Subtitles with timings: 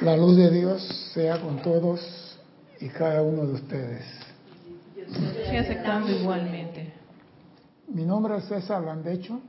[0.00, 2.00] La luz de Dios sea con todos
[2.80, 4.04] y cada uno de ustedes.
[4.96, 6.92] Estoy aceptando igualmente.
[7.88, 9.40] Mi nombre es César Landecho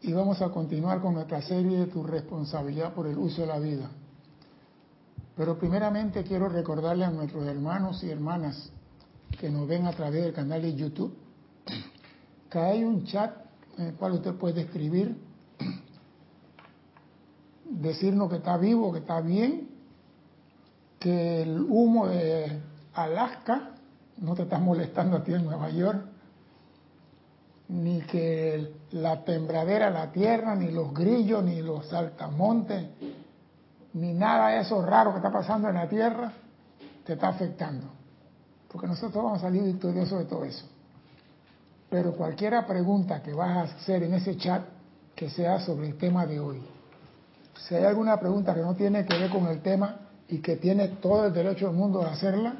[0.00, 3.58] y vamos a continuar con nuestra serie de tu responsabilidad por el uso de la
[3.58, 3.90] vida.
[5.36, 8.70] Pero primeramente quiero recordarle a nuestros hermanos y hermanas
[9.38, 11.14] que nos ven a través del canal de YouTube
[12.54, 13.34] que hay un chat
[13.76, 15.16] en el cual usted puede escribir,
[17.80, 19.68] decirnos que está vivo, que está bien,
[20.98, 22.60] que el humo de
[22.94, 23.70] Alaska
[24.18, 26.04] no te está molestando a ti en Nueva York,
[27.68, 32.86] ni que la tembradera de la tierra, ni los grillos, ni los saltamontes,
[33.94, 36.32] ni nada de eso raro que está pasando en la tierra,
[37.04, 37.86] te está afectando.
[38.70, 40.66] Porque nosotros vamos a salir victoriosos de todo eso.
[41.90, 44.64] Pero cualquiera pregunta que vas a hacer en ese chat,
[45.14, 46.73] que sea sobre el tema de hoy.
[47.58, 50.88] Si hay alguna pregunta que no tiene que ver con el tema y que tiene
[50.88, 52.54] todo el derecho del mundo de hacerla,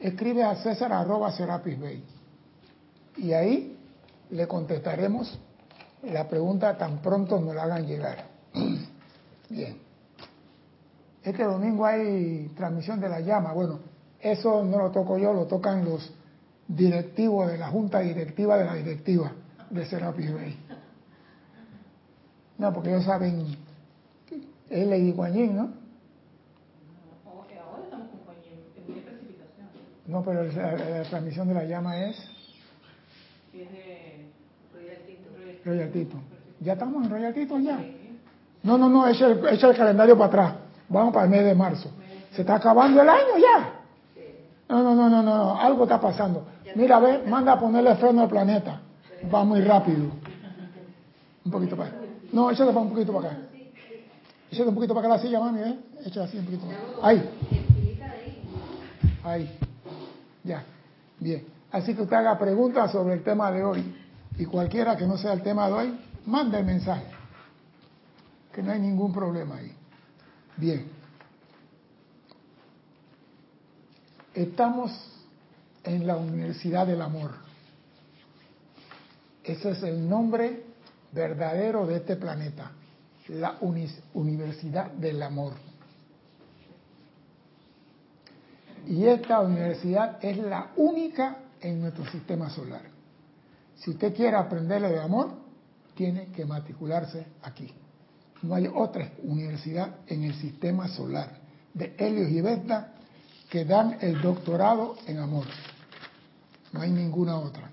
[0.00, 2.04] escribe a César arroba Serapis Bay.
[3.16, 3.78] Y ahí
[4.30, 5.38] le contestaremos
[6.02, 8.26] la pregunta tan pronto nos la hagan llegar.
[9.48, 9.78] Bien.
[11.22, 13.52] Este domingo hay transmisión de la llama.
[13.52, 13.80] Bueno,
[14.20, 16.12] eso no lo toco yo, lo tocan los
[16.68, 19.32] directivos de la junta directiva de la directiva
[19.70, 20.58] de Serapis Bay.
[22.58, 23.56] No, porque ellos saben,
[24.70, 25.84] es Lady Guanyin, ¿no?
[30.06, 32.30] No, pero la, la, transmisión de la llama es...
[35.64, 36.18] Royal Tito.
[36.60, 37.80] ¿Ya estamos en Royal Tito ya?
[38.62, 40.54] No, no, no, echa el, echa el calendario para atrás.
[40.88, 41.90] Vamos para el mes de marzo.
[42.32, 43.80] Se está acabando el año ya.
[44.68, 46.46] No, no, no, no, no, algo está pasando.
[46.74, 48.80] Mira, ve, manda a ponerle freno al planeta.
[49.32, 50.10] Va muy rápido.
[51.44, 51.98] Un poquito para acá.
[52.32, 53.38] No, échale para un poquito para acá.
[54.54, 55.78] Échale un poquito para acá la silla, mami, ¿eh?
[56.04, 56.64] Échale así un poquito.
[57.02, 57.28] Ahí.
[59.24, 59.58] Ahí.
[60.44, 60.64] Ya.
[61.18, 61.44] Bien.
[61.72, 63.96] Así que usted haga preguntas sobre el tema de hoy.
[64.38, 67.06] Y cualquiera que no sea el tema de hoy, mande el mensaje.
[68.52, 69.74] Que no hay ningún problema ahí.
[70.56, 70.86] Bien.
[74.34, 74.92] Estamos
[75.82, 77.32] en la Universidad del Amor.
[79.42, 80.62] Ese es el nombre
[81.10, 82.70] verdadero de este planeta,
[83.28, 83.56] la
[84.14, 85.54] Universidad del Amor.
[88.86, 92.82] Y esta universidad es la única en nuestro sistema solar.
[93.76, 95.32] Si usted quiere aprenderle de amor,
[95.94, 97.72] tiene que matricularse aquí.
[98.42, 101.38] No hay otra universidad en el sistema solar
[101.72, 102.92] de Helios y Beta
[103.48, 105.46] que dan el doctorado en amor.
[106.72, 107.70] No hay ninguna otra.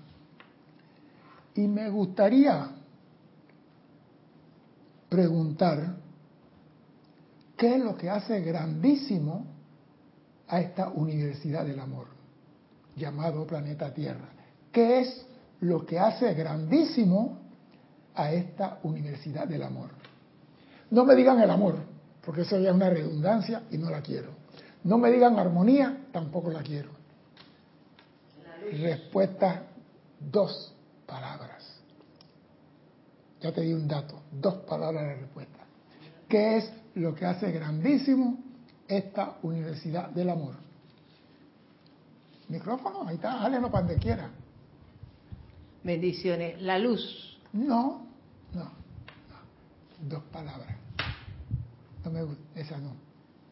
[1.54, 2.70] Y me gustaría
[5.12, 5.96] preguntar
[7.54, 9.44] qué es lo que hace grandísimo
[10.48, 12.06] a esta Universidad del Amor,
[12.96, 14.30] llamado Planeta Tierra.
[14.72, 15.26] ¿Qué es
[15.60, 17.40] lo que hace grandísimo
[18.14, 19.90] a esta Universidad del Amor?
[20.90, 21.76] No me digan el amor,
[22.24, 24.30] porque eso ya es una redundancia y no la quiero.
[24.84, 26.88] No me digan armonía, tampoco la quiero.
[28.80, 29.64] Respuesta,
[30.18, 30.74] dos
[31.06, 31.51] palabras.
[33.42, 35.58] Ya te di un dato, dos palabras de respuesta.
[36.28, 38.38] ¿Qué es lo que hace grandísimo
[38.86, 40.54] esta Universidad del Amor?
[42.48, 44.30] Micrófono, ahí está, hálenlo para donde quiera.
[45.82, 46.62] Bendiciones.
[46.62, 47.38] La luz.
[47.52, 48.06] No,
[48.54, 50.08] no, no.
[50.08, 50.76] Dos palabras.
[52.04, 52.94] No me gusta, esa no.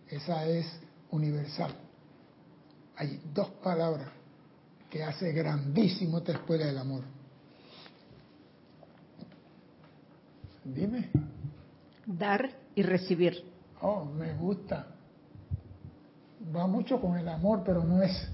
[0.08, 0.66] Esa es
[1.10, 1.74] universal.
[2.96, 4.08] Hay dos palabras
[4.88, 7.02] que hace grandísimo esta escuela del amor.
[10.74, 11.10] Dime.
[12.06, 13.44] Dar y recibir.
[13.80, 14.86] Oh, me gusta.
[16.54, 18.30] Va mucho con el amor, pero no es.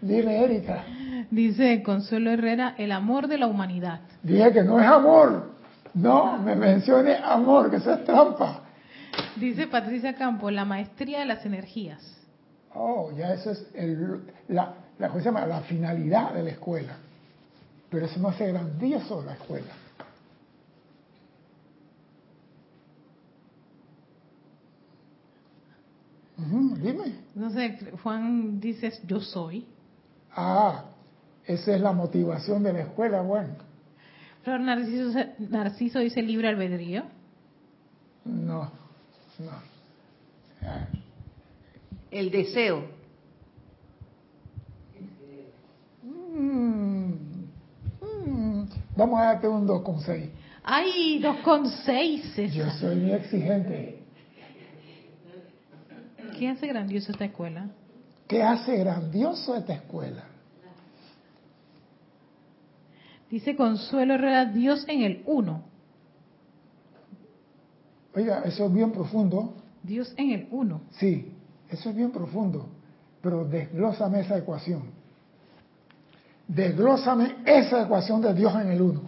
[0.00, 0.84] Dime, Erika.
[1.30, 4.00] Dice Consuelo Herrera, el amor de la humanidad.
[4.22, 5.50] Dije que no es amor.
[5.94, 8.60] No, me mencione amor, que eso es trampa.
[9.36, 12.00] Dice Patricia Campo, la maestría de las energías.
[12.74, 15.46] Oh, ya eso es el, la, la, ¿cómo se llama?
[15.46, 16.96] la finalidad de la escuela.
[17.90, 19.72] Pero eso no hace grandioso la escuela.
[26.38, 27.14] Ujú, dime.
[27.34, 29.66] No sé, Juan dice, yo soy.
[30.30, 30.84] Ah,
[31.44, 33.54] esa es la motivación de la escuela, bueno.
[34.44, 37.04] Flor Narciso, Narciso dice libre albedrío.
[38.24, 38.70] No,
[39.38, 39.68] no.
[42.10, 42.84] El deseo.
[46.02, 47.12] mm,
[48.00, 50.30] mm, vamos a darte un 2 con 6.
[50.62, 52.52] Ay, 2,6.
[52.52, 53.97] Yo soy muy exigente.
[56.38, 57.66] ¿Qué hace grandioso esta escuela?
[58.28, 60.24] ¿Qué hace grandioso esta escuela?
[63.30, 65.64] Dice Consuelo Herrera, Dios en el uno.
[68.14, 69.54] Oiga, eso es bien profundo.
[69.82, 70.82] Dios en el uno.
[70.92, 71.32] Sí,
[71.68, 72.68] eso es bien profundo.
[73.20, 74.82] Pero desglósame esa ecuación.
[76.46, 79.02] Desglósame esa ecuación de Dios en el uno.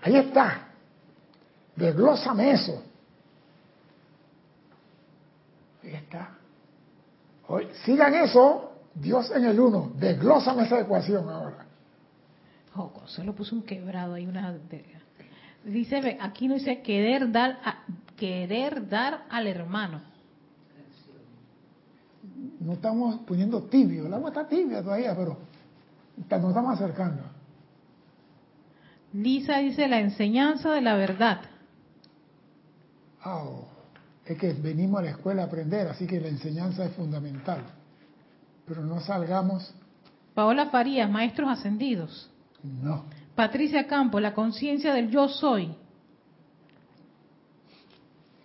[0.00, 0.68] Ahí está.
[1.76, 2.82] Desglósame eso.
[5.82, 6.36] Ahí está.
[7.48, 9.92] Hoy, sigan eso, Dios en el uno.
[9.96, 11.66] Desglósame esa ecuación ahora.
[12.74, 14.56] Oh, Consuelo puso un quebrado ahí, una...
[15.64, 17.84] Dice, aquí no dice querer dar, a-
[18.16, 20.00] querer dar al hermano.
[22.60, 24.06] No estamos poniendo tibio.
[24.06, 25.36] El agua está tibia todavía, pero
[26.16, 27.22] nos estamos acercando.
[29.12, 31.42] Lisa dice la enseñanza de la verdad.
[33.24, 33.66] Oh,
[34.24, 37.60] es que venimos a la escuela a aprender, así que la enseñanza es fundamental.
[38.66, 39.74] Pero no salgamos,
[40.34, 42.30] Paola Farías, maestros ascendidos.
[42.62, 43.04] no.
[43.34, 45.74] Patricia Campos, la conciencia del yo soy.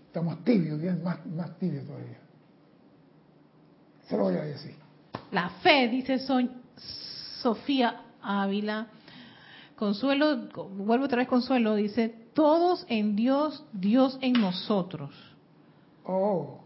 [0.08, 2.18] Estamos tibios, bien más, más tibios todavía.
[4.08, 4.76] Se lo voy a decir.
[5.32, 6.52] La fe, dice Soñ-
[7.42, 8.88] Sofía Ávila.
[9.76, 10.48] Consuelo,
[10.78, 15.12] vuelvo otra vez Consuelo, dice, todos en Dios, Dios en nosotros.
[16.08, 16.60] Oh,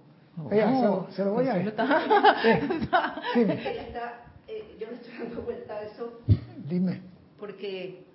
[0.51, 1.53] Ella, se, lo, se lo voy a
[3.33, 6.19] Sí, está, eh, yo le estoy dando vuelta a eso
[6.67, 7.01] dime.
[7.39, 8.05] porque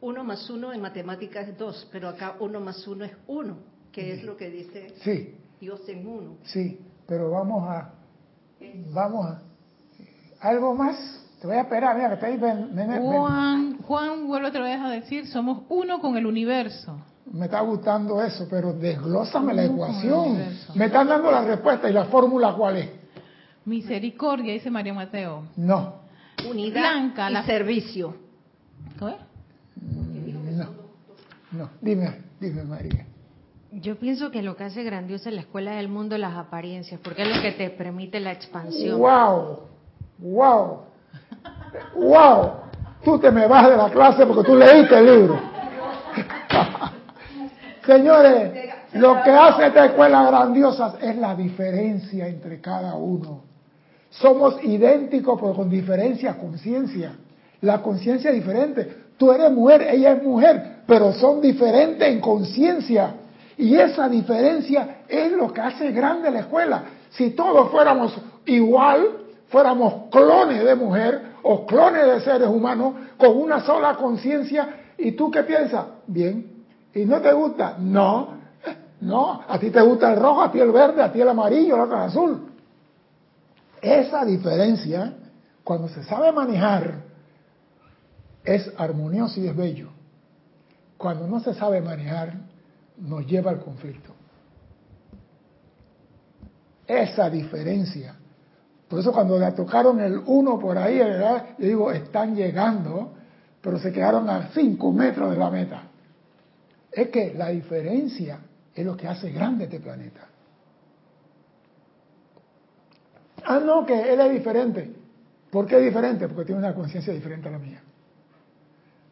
[0.00, 3.58] uno más uno en matemáticas es dos, pero acá uno más uno es uno,
[3.92, 6.36] que es lo que dice Sí, Dios en uno.
[6.44, 7.92] sí, pero vamos a,
[8.92, 9.42] vamos a,
[10.40, 11.24] algo más.
[11.40, 12.36] Te voy a esperar, mira que ahí.
[12.36, 13.02] ven- ven- ven.
[13.02, 16.98] Juan, Juan vuelve otra vez a decir, somos uno con el universo.
[17.32, 20.38] Me está gustando eso, pero desglósame la ecuación.
[20.74, 22.90] Me están dando la respuesta y la fórmula cuál es.
[23.64, 25.42] Misericordia, dice María Mateo.
[25.56, 25.96] No,
[26.48, 28.14] Unidad Blanca, y la- servicio.
[28.98, 29.14] ¿Qué?
[30.56, 30.66] no,
[31.52, 31.70] no.
[31.80, 33.06] Dime, dime María.
[33.70, 37.22] Yo pienso que lo que hace grandiosa la escuela es el mundo las apariencias, porque
[37.22, 38.98] es lo que te permite la expansión.
[38.98, 39.60] Wow,
[40.18, 40.80] wow,
[41.94, 42.50] wow.
[43.04, 45.57] Tú te me vas de la clase porque tú leíste el libro.
[47.88, 48.52] Señores,
[48.92, 53.44] lo que hace esta escuela grandiosa es la diferencia entre cada uno.
[54.10, 57.12] Somos idénticos pero con diferencia conciencia.
[57.62, 58.94] La conciencia es diferente.
[59.16, 63.14] Tú eres mujer, ella es mujer, pero son diferentes en conciencia.
[63.56, 66.82] Y esa diferencia es lo que hace grande la escuela.
[67.08, 68.14] Si todos fuéramos
[68.44, 69.00] igual,
[69.48, 74.68] fuéramos clones de mujer o clones de seres humanos con una sola conciencia,
[74.98, 75.86] ¿y tú qué piensas?
[76.06, 76.57] Bien.
[76.94, 77.76] ¿Y no te gusta?
[77.78, 78.38] No.
[79.00, 81.76] No, a ti te gusta el rojo, a ti el verde, a ti el amarillo,
[81.76, 82.48] el otro el azul.
[83.80, 85.14] Esa diferencia,
[85.62, 86.94] cuando se sabe manejar,
[88.44, 89.90] es armonioso y es bello.
[90.96, 92.34] Cuando no se sabe manejar,
[92.96, 94.12] nos lleva al conflicto.
[96.86, 98.16] Esa diferencia.
[98.88, 101.50] Por eso cuando le tocaron el uno por ahí, ¿verdad?
[101.58, 103.12] yo digo, están llegando,
[103.60, 105.82] pero se quedaron a cinco metros de la meta.
[106.92, 108.40] Es que la diferencia
[108.74, 110.26] es lo que hace grande este planeta.
[113.44, 114.92] Ah, no, que él es diferente.
[115.50, 116.28] ¿Por qué es diferente?
[116.28, 117.80] Porque tiene una conciencia diferente a la mía.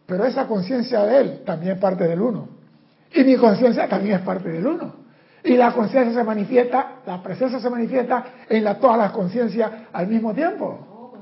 [0.06, 2.48] Pero esa conciencia de él también es parte del uno.
[3.12, 4.94] Y mi conciencia también es parte del uno.
[5.42, 10.06] Y la conciencia se manifiesta, la presencia se manifiesta en la, todas las conciencias al
[10.08, 11.12] mismo tiempo.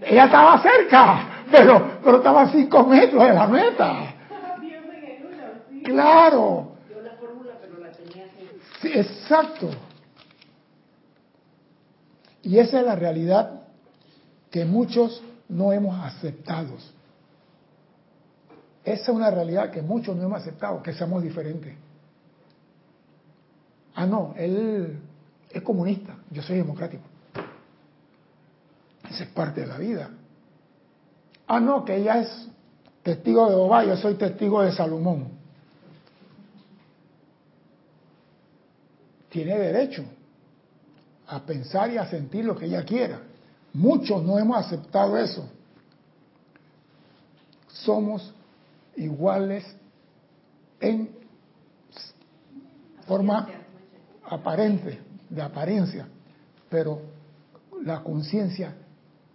[0.00, 4.11] Ella estaba cerca, pero, pero estaba a cinco metros de la meta.
[5.84, 6.72] Claro.
[8.80, 9.70] Sí, exacto.
[12.42, 13.62] Y esa es la realidad
[14.50, 16.74] que muchos no hemos aceptado.
[18.84, 21.74] Esa es una realidad que muchos no hemos aceptado, que seamos diferentes.
[23.94, 24.98] Ah, no, él
[25.50, 27.04] es comunista, yo soy democrático.
[29.08, 30.10] Esa es parte de la vida.
[31.46, 32.48] Ah, no, que ella es
[33.02, 35.41] testigo de Jehová, yo soy testigo de Salomón.
[39.32, 40.04] Tiene derecho
[41.26, 43.18] a pensar y a sentir lo que ella quiera.
[43.72, 45.48] Muchos no hemos aceptado eso.
[47.66, 48.34] Somos
[48.94, 49.64] iguales
[50.78, 51.08] en
[53.06, 53.48] forma
[54.26, 56.06] aparente, de apariencia,
[56.68, 57.00] pero
[57.84, 58.74] la conciencia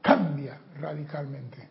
[0.03, 1.67] cambia radicalmente.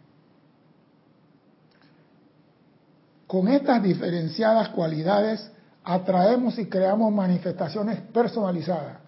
[3.28, 5.49] Con estas diferenciadas cualidades
[5.87, 8.99] atraemos y creamos manifestaciones personalizadas,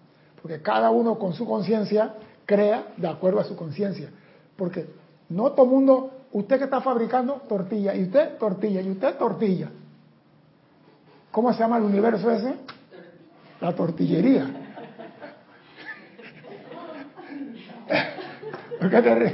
[0.41, 4.09] porque cada uno con su conciencia crea de acuerdo a su conciencia.
[4.55, 4.87] Porque
[5.27, 9.69] no todo el mundo, usted que está fabricando tortilla, y usted tortilla, y usted tortilla.
[11.31, 12.55] ¿Cómo se llama el universo ese?
[13.59, 14.47] La tortillería.
[18.79, 19.33] ¿Por qué te ríes?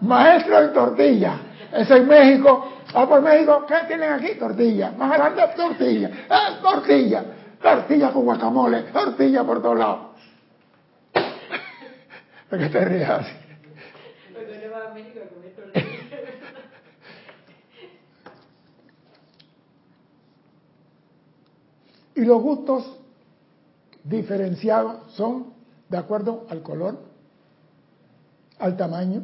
[0.00, 1.40] Maestro en tortilla.
[1.72, 2.69] Es en México.
[2.96, 3.64] Va por México.
[3.66, 4.34] ¿Qué tienen aquí?
[4.34, 4.92] Tortilla.
[4.92, 6.10] Más adelante, tortilla.
[6.28, 7.24] ¡Ah, tortilla.
[7.62, 8.82] Tortilla con guacamole.
[8.84, 10.00] Tortilla por todos lados.
[12.48, 13.32] ¿Por qué te ríes así?
[14.34, 15.86] Porque le va a México a comer tortilla.
[22.16, 22.98] Y los gustos
[24.02, 25.54] diferenciados son
[25.88, 26.98] de acuerdo al color,
[28.58, 29.22] al tamaño,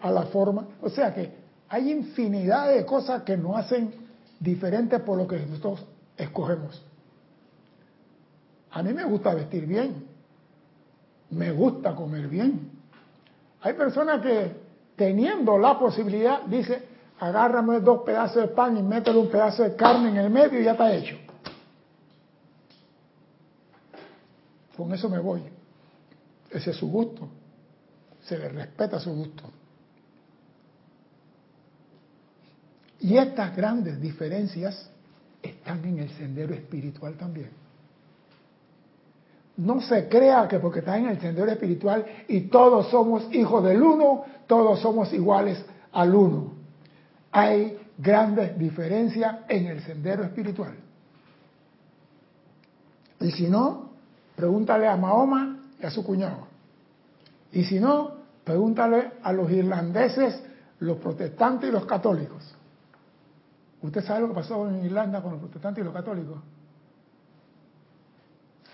[0.00, 0.68] a la forma.
[0.82, 3.92] O sea que hay infinidad de cosas que nos hacen
[4.38, 5.84] diferentes por lo que nosotros
[6.16, 6.82] escogemos.
[8.70, 10.06] A mí me gusta vestir bien,
[11.30, 12.70] me gusta comer bien.
[13.62, 14.52] Hay personas que
[14.96, 16.82] teniendo la posibilidad, dice,
[17.18, 20.64] agárrame dos pedazos de pan y métele un pedazo de carne en el medio y
[20.64, 21.16] ya está hecho.
[24.76, 25.42] Con eso me voy.
[26.50, 27.28] Ese es su gusto.
[28.24, 29.44] Se le respeta su gusto.
[33.00, 34.88] Y estas grandes diferencias
[35.42, 37.50] están en el sendero espiritual también.
[39.56, 43.82] No se crea que porque está en el sendero espiritual y todos somos hijos del
[43.82, 46.52] uno, todos somos iguales al uno.
[47.32, 50.74] Hay grandes diferencias en el sendero espiritual.
[53.20, 53.90] Y si no,
[54.34, 56.46] pregúntale a Mahoma y a su cuñado.
[57.52, 58.12] Y si no,
[58.44, 60.42] pregúntale a los irlandeses,
[60.80, 62.42] los protestantes y los católicos.
[63.86, 66.38] ¿Usted sabe lo que pasó en Irlanda con los protestantes y los católicos?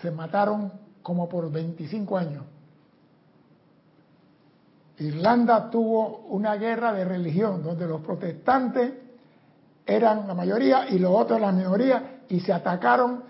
[0.01, 0.71] Se mataron
[1.03, 2.43] como por 25 años.
[4.97, 8.93] Irlanda tuvo una guerra de religión donde los protestantes
[9.85, 13.23] eran la mayoría y los otros la minoría y se atacaron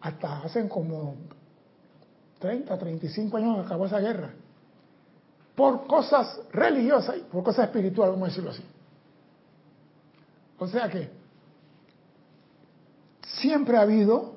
[0.00, 1.14] hasta hace como
[2.40, 4.30] 30, 35 años que acabó esa guerra.
[5.54, 8.73] Por cosas religiosas y por cosas espirituales, vamos a decirlo así.
[10.58, 11.10] O sea que
[13.22, 14.34] siempre ha habido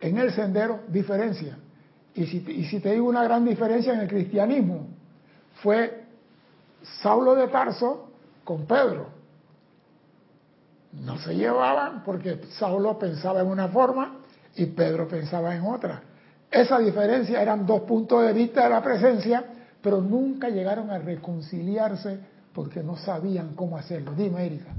[0.00, 1.58] en el sendero diferencia.
[2.14, 4.86] Y si, y si te digo una gran diferencia en el cristianismo,
[5.62, 6.04] fue
[7.02, 8.08] Saulo de Tarso
[8.44, 9.08] con Pedro.
[10.92, 14.18] No se llevaban porque Saulo pensaba en una forma
[14.54, 16.02] y Pedro pensaba en otra.
[16.50, 19.44] Esa diferencia eran dos puntos de vista de la presencia,
[19.82, 22.20] pero nunca llegaron a reconciliarse
[22.52, 24.12] porque no sabían cómo hacerlo.
[24.12, 24.72] Dime, Erika.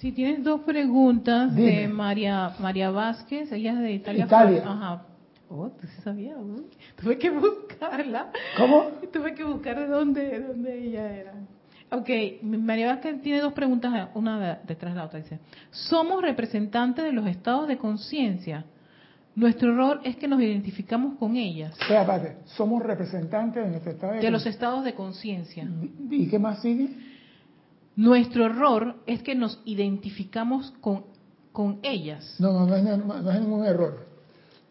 [0.00, 1.86] Si tienes dos preguntas de.
[1.88, 4.24] María María Vázquez, ella es de Italia.
[4.24, 4.62] Italia.
[4.66, 5.02] Ajá.
[5.50, 6.36] Oh, tú sí sabías.
[7.02, 8.30] Tuve que buscarla.
[8.56, 8.84] ¿Cómo?
[9.12, 11.32] Tuve que buscar de dónde, de dónde ella era.
[11.92, 12.08] Ok,
[12.42, 15.18] María Vázquez tiene dos preguntas, una de- detrás de la otra.
[15.18, 15.40] Dice,
[15.70, 18.64] ¿somos representantes de los estados de conciencia?
[19.34, 22.36] Nuestro error es que nos identificamos con ellas, Espera, espérate.
[22.46, 25.68] Somos representantes de nuestro estado de de los estados de conciencia.
[26.10, 26.88] ¿Y qué más sigue?
[27.96, 31.04] Nuestro error es que nos identificamos con,
[31.52, 32.36] con ellas.
[32.38, 34.06] No, no, no es, no, es ningún error.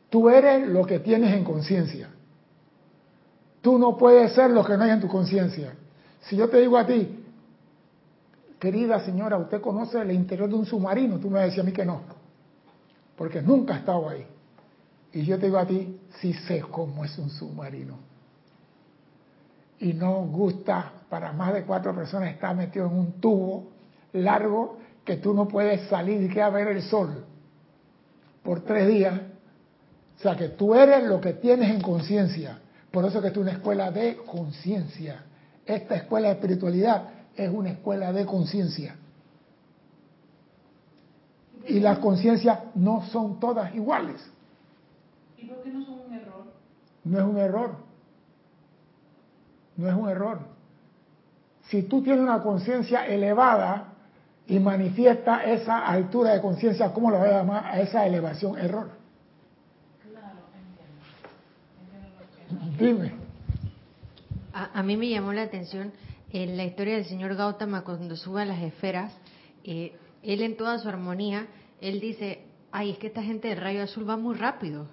[0.10, 2.10] Tú eres lo que tienes en conciencia.
[3.62, 5.76] Tú no puedes ser lo que no hay en tu conciencia.
[6.22, 7.24] Si yo te digo a ti,
[8.58, 11.20] querida señora, ¿usted conoce el interior de un submarino?
[11.20, 12.02] Tú me decías a mí que no,
[13.16, 14.26] porque nunca he estado ahí.
[15.12, 18.09] Y yo te digo a ti, sí sé cómo es un submarino.
[19.80, 23.70] Y no gusta para más de cuatro personas estar metido en un tubo
[24.14, 27.26] largo que tú no puedes salir y que a ver el sol
[28.44, 29.20] por tres días.
[30.18, 32.60] O sea que tú eres lo que tienes en conciencia.
[32.92, 35.24] Por eso que es una escuela de conciencia.
[35.66, 38.96] Esta escuela de espiritualidad es una escuela de conciencia.
[41.68, 44.20] Y las conciencias no son todas iguales.
[45.38, 46.44] ¿Y por qué no son un error?
[47.04, 47.89] No es un error.
[49.80, 50.40] No es un error.
[51.70, 53.94] Si tú tienes una conciencia elevada
[54.46, 58.58] y manifiesta esa altura de conciencia, ¿cómo lo voy a llamar a esa elevación?
[58.60, 58.90] Error.
[62.78, 63.14] Dime.
[64.52, 65.94] A, a mí me llamó la atención
[66.32, 69.14] en la historia del señor Gautama cuando sube a las esferas.
[69.64, 71.48] eh, él en toda su armonía,
[71.80, 72.44] él dice,
[72.74, 74.88] ay, es que esta gente del rayo azul va muy rápido.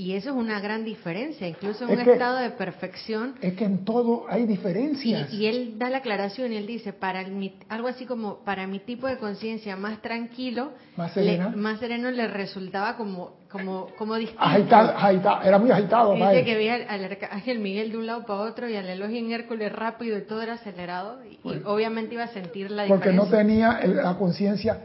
[0.00, 3.34] Y eso es una gran diferencia, incluso en Es un que- estado de perfección.
[3.42, 5.30] Es que en todo hay Y, diferencias.
[5.30, 8.78] y él da la aclaración y él dice, para mi- algo así como, para mi
[8.78, 11.52] tipo de conciencia más tranquilo, Más le- serena.
[11.54, 14.42] más sereno le resultaba como, como, como distinto.
[14.42, 16.12] Agitado, agitado, era muy agitado.
[16.14, 16.44] Dice vaya.
[16.46, 19.70] que veía al, al arcángel Miguel de un lado para otro y al Elohim Hércules
[19.70, 21.18] rápido y todo era acelerado.
[21.26, 23.38] Y, y obviamente iba a sentir la porque no diferencia.
[23.38, 24.78] tenía el- la conciencia.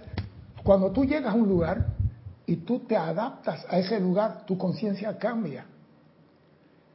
[0.61, 1.85] Cuando tú llegas a un lugar
[2.47, 5.65] y tú te adaptas a ese lugar, tu conciencia cambia.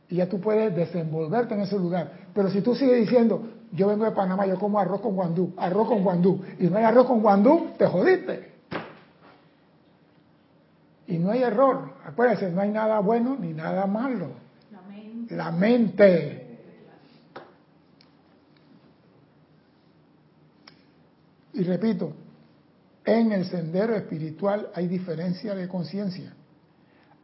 [0.08, 2.12] Y ya tú puedes desenvolverte en ese lugar.
[2.34, 3.42] Pero si tú sigues diciendo,
[3.72, 6.84] yo vengo de Panamá, yo como arroz con guandú, arroz con guandú, y no hay
[6.84, 8.50] arroz con guandú, te jodiste.
[11.06, 11.94] Y no hay error.
[12.04, 14.28] Acuérdense, no hay nada bueno ni nada malo.
[14.70, 15.36] La mente.
[15.36, 16.46] La mente.
[21.52, 22.12] Y repito,
[23.18, 26.32] en el sendero espiritual hay diferencia de conciencia.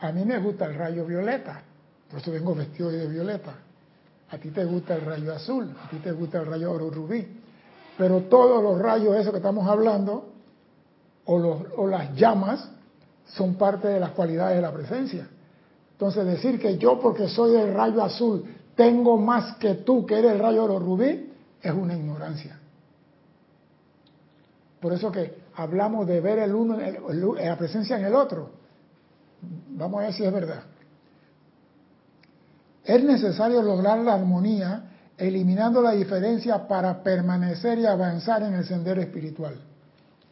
[0.01, 1.63] A mí me gusta el rayo violeta,
[2.11, 3.55] por eso vengo vestido de violeta.
[4.29, 7.27] A ti te gusta el rayo azul, a ti te gusta el rayo oro rubí.
[7.97, 10.33] Pero todos los rayos, esos que estamos hablando,
[11.25, 12.69] o, los, o las llamas,
[13.27, 15.29] son parte de las cualidades de la presencia.
[15.93, 20.33] Entonces decir que yo porque soy del rayo azul tengo más que tú que eres
[20.33, 22.59] el rayo oro rubí es una ignorancia.
[24.81, 28.51] Por eso que hablamos de ver el uno el- el- la presencia en el otro.
[29.71, 30.63] Vamos a ver si es verdad.
[32.85, 39.01] Es necesario lograr la armonía eliminando la diferencia para permanecer y avanzar en el sendero
[39.01, 39.57] espiritual.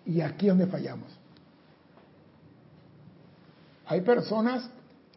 [0.06, 1.08] Y aquí es donde fallamos.
[3.86, 4.68] Hay personas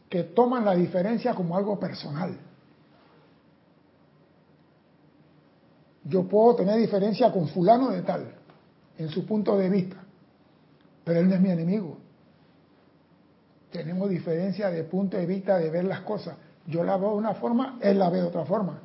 [0.09, 2.37] que toman la diferencia como algo personal.
[6.05, 8.33] Yo puedo tener diferencia con fulano de tal,
[8.97, 9.97] en su punto de vista,
[11.03, 11.97] pero él no es mi enemigo.
[13.71, 16.35] Tenemos diferencia de punto de vista de ver las cosas.
[16.65, 18.81] Yo la veo de una forma, él la ve de otra forma,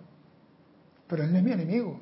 [1.07, 1.99] pero él no es mi enemigo.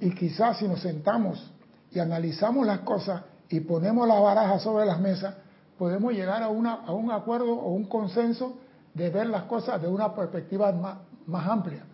[0.00, 1.50] Y quizás si nos sentamos
[1.92, 5.34] y analizamos las cosas y ponemos la baraja sobre las mesas,
[5.78, 8.58] podemos llegar a, una, a un acuerdo o un consenso
[8.92, 11.84] de ver las cosas de una perspectiva más, más amplia.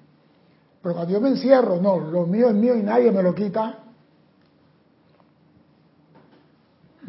[0.83, 3.79] Pero cuando yo me encierro, no, lo mío es mío y nadie me lo quita,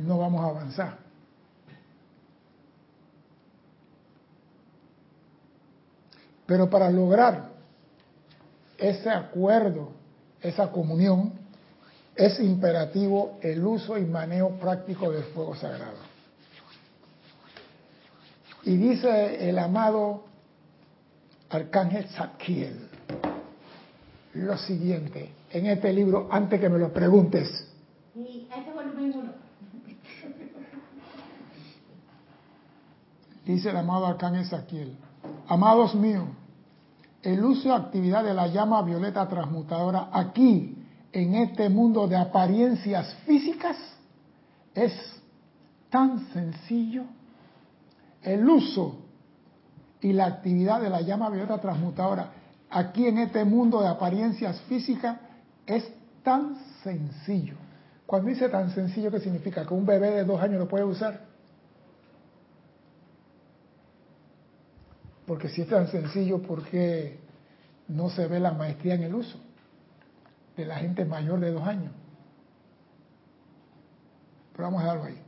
[0.01, 0.97] no vamos a avanzar.
[6.45, 7.49] Pero para lograr
[8.77, 9.91] ese acuerdo,
[10.41, 11.33] esa comunión,
[12.15, 15.97] es imperativo el uso y manejo práctico del fuego sagrado.
[18.63, 20.25] Y dice el amado
[21.49, 22.89] Arcángel Zadkiel
[24.33, 27.67] lo siguiente en este libro, antes que me lo preguntes.
[28.15, 29.40] Este volumen.
[33.45, 34.97] Dice el amado Arcángel Zadkiel,
[35.47, 36.27] amados míos,
[37.23, 40.77] el uso y actividad de la llama violeta transmutadora aquí,
[41.11, 43.77] en este mundo de apariencias físicas,
[44.73, 44.93] es
[45.89, 47.03] tan sencillo.
[48.21, 48.97] El uso
[49.99, 52.31] y la actividad de la llama violeta transmutadora
[52.69, 55.17] aquí en este mundo de apariencias físicas
[55.65, 55.91] es
[56.23, 57.55] tan sencillo.
[58.05, 59.65] Cuando dice tan sencillo, ¿qué significa?
[59.65, 61.30] ¿Que un bebé de dos años lo puede usar?
[65.31, 67.17] Porque si es tan sencillo, ¿por qué
[67.87, 69.37] no se ve la maestría en el uso
[70.57, 71.93] de la gente mayor de dos años?
[74.51, 75.21] Pero vamos a dejarlo ahí.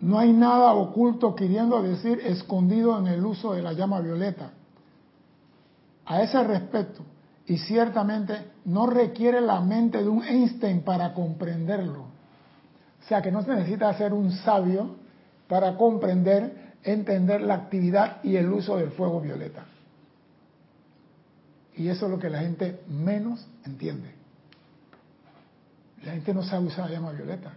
[0.00, 4.52] No hay nada oculto queriendo decir escondido en el uso de la llama violeta.
[6.06, 7.02] A ese respecto,
[7.44, 12.04] y ciertamente no requiere la mente de un Einstein para comprenderlo.
[13.04, 14.96] O sea que no se necesita ser un sabio
[15.48, 19.66] para comprender, entender la actividad y el uso del fuego violeta.
[21.74, 24.14] Y eso es lo que la gente menos entiende.
[26.04, 27.52] La gente no sabe usar la llama violeta.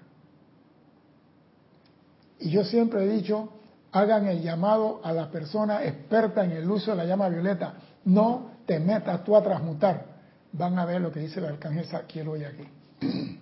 [2.39, 3.53] Y yo siempre he dicho,
[3.91, 7.75] hagan el llamado a la persona experta en el uso de la llama violeta.
[8.05, 10.05] No te metas tú a transmutar.
[10.53, 12.63] Van a ver lo que dice el arcángel Saquiel hoy aquí.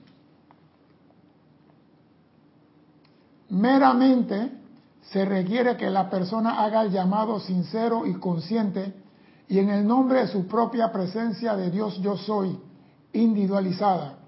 [3.50, 4.67] Meramente
[5.12, 8.94] se requiere que la persona haga el llamado sincero y consciente
[9.48, 12.60] y en el nombre de su propia presencia de Dios yo soy,
[13.14, 14.20] individualizada,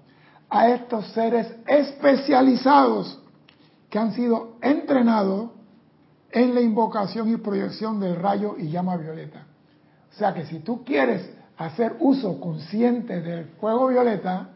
[0.48, 3.18] a estos seres especializados
[3.90, 5.50] que han sido entrenados
[6.30, 9.46] en la invocación y proyección del rayo y llama violeta.
[10.10, 14.48] O sea que si tú quieres hacer uso consciente del fuego violeta,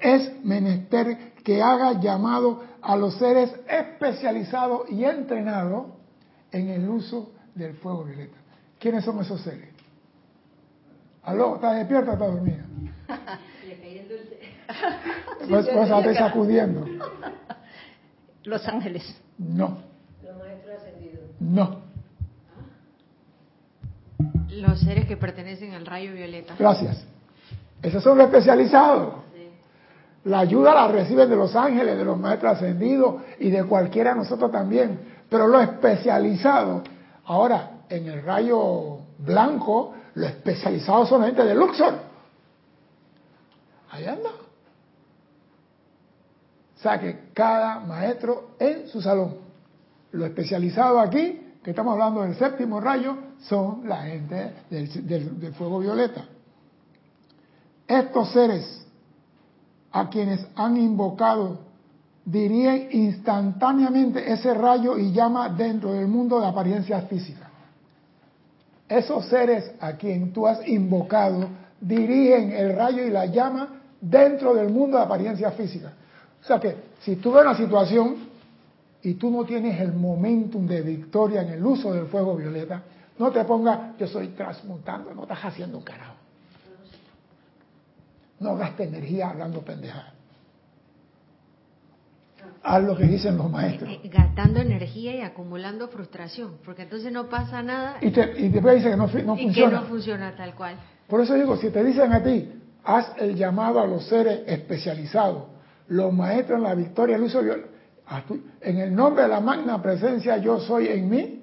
[0.00, 5.86] es menester que haga llamado a los seres especializados y entrenados
[6.52, 8.36] en el uso del fuego violeta.
[8.78, 9.68] ¿Quiénes son esos seres?
[11.22, 11.56] ¿Aló?
[11.56, 12.64] ¿Estás despierta o estás dormida?
[13.66, 14.38] Le caí el dulce.
[15.48, 16.86] Pues, pues sacudiendo.
[18.44, 19.02] Los ángeles.
[19.38, 19.78] No,
[20.22, 21.24] Los maestros ascendidos.
[21.40, 21.80] no.
[24.50, 26.54] Los seres que pertenecen al rayo violeta.
[26.58, 27.04] Gracias.
[27.82, 29.14] Esos son los especializados.
[30.24, 34.16] La ayuda la reciben de los ángeles, de los maestros ascendidos y de cualquiera de
[34.18, 35.00] nosotros también.
[35.30, 36.82] Pero lo especializado,
[37.24, 41.94] ahora en el rayo blanco, lo especializado son la gente de Luxor.
[43.90, 44.30] Ahí anda.
[46.76, 49.36] O sea que cada maestro en su salón.
[50.12, 55.78] Lo especializado aquí, que estamos hablando del séptimo rayo, son la gente del- del fuego
[55.78, 56.24] violeta.
[57.86, 58.86] Estos seres
[59.92, 61.58] a quienes han invocado
[62.24, 67.48] dirían instantáneamente ese rayo y llama dentro del mundo de apariencia física.
[68.88, 71.48] Esos seres a quien tú has invocado
[71.80, 75.92] dirigen el rayo y la llama dentro del mundo de apariencia física.
[76.40, 78.16] O sea que si tú ves una situación
[79.02, 82.82] y tú no tienes el momentum de victoria en el uso del fuego violeta,
[83.18, 86.14] no te pongas, yo estoy transmutando, no estás haciendo un carajo.
[88.40, 90.12] No gastes energía hablando pendejadas.
[92.62, 93.90] Haz lo que dicen los maestros.
[93.90, 98.76] Eh, Gastando energía y acumulando frustración, porque entonces no pasa nada Y, te- y después
[98.76, 99.80] dice que no, no y que funciona.
[99.80, 100.76] no funciona tal cual.
[101.06, 102.50] Por eso digo, si te dicen a ti,
[102.84, 105.44] haz el llamado a los seres especializados,
[105.88, 107.42] los maestros en la victoria, el uso
[108.26, 111.42] tu- en el nombre de la magna presencia yo soy en mí,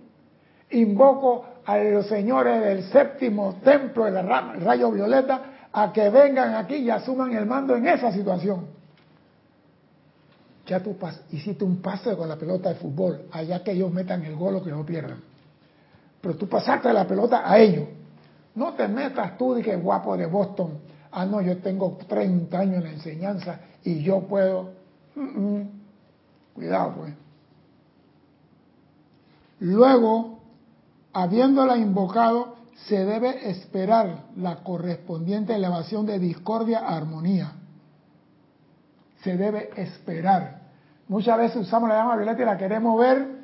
[0.71, 5.41] invoco a los señores del séptimo templo del ra- rayo violeta
[5.73, 8.67] a que vengan aquí y asuman el mando en esa situación.
[10.65, 10.95] Ya tú
[11.31, 14.63] hiciste un pase con la pelota de fútbol, allá que ellos metan el gol o
[14.63, 15.19] que no pierdan.
[16.19, 17.87] Pero tú pasaste la pelota a ellos.
[18.55, 20.79] No te metas tú de que guapo de Boston.
[21.11, 24.71] Ah, no, yo tengo 30 años en la enseñanza y yo puedo.
[26.53, 27.13] Cuidado, pues.
[29.59, 30.39] Luego,
[31.13, 37.53] habiéndola invocado, se debe esperar la correspondiente elevación de discordia a armonía.
[39.23, 40.61] Se debe esperar.
[41.07, 43.37] Muchas veces usamos la llama violeta y la queremos ver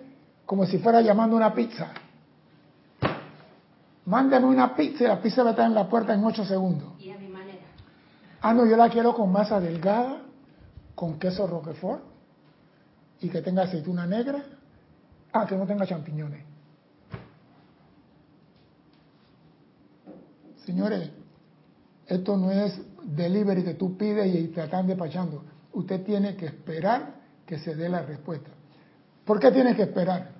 [0.45, 1.87] como si fuera llamando una pizza.
[4.05, 6.93] Mándeme una pizza y la pizza va a estar en la puerta en 8 segundos.
[6.99, 7.63] Y a mi manera.
[8.41, 10.21] Ah, no, yo la quiero con masa delgada,
[10.93, 12.03] con queso roquefort
[13.21, 14.43] y que tenga aceituna negra.
[15.31, 16.52] Ah, que no tenga champiñones.
[20.65, 21.09] Señores,
[22.07, 25.43] esto no es delivery que tú pides y te están despachando.
[25.73, 28.49] Usted tiene que esperar que se dé la respuesta.
[29.25, 30.31] ¿Por qué tiene que esperar?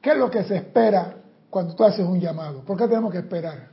[0.00, 1.16] ¿Qué es lo que se espera
[1.50, 2.60] cuando tú haces un llamado?
[2.60, 3.68] ¿Por qué tenemos que esperar?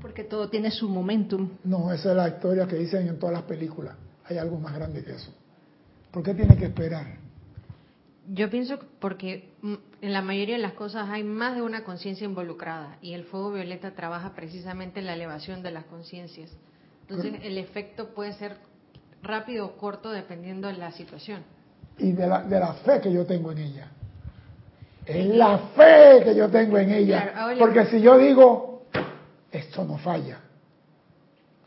[0.00, 1.50] Porque todo tiene su momentum.
[1.64, 3.94] No, esa es la historia que dicen en todas las películas.
[4.24, 5.30] Hay algo más grande que eso.
[6.10, 7.19] ¿Por qué tiene que esperar?
[8.32, 11.82] Yo pienso que porque mm, en la mayoría de las cosas hay más de una
[11.82, 16.50] conciencia involucrada y el fuego violeta trabaja precisamente en la elevación de las conciencias.
[17.02, 18.56] Entonces el efecto puede ser
[19.22, 21.42] rápido o corto dependiendo de la situación.
[21.98, 23.88] Y de la, de la fe que yo tengo en ella.
[25.04, 27.32] Es la fe que yo tengo en ella.
[27.32, 28.84] Claro, Porque si yo digo,
[29.50, 30.38] esto no falla,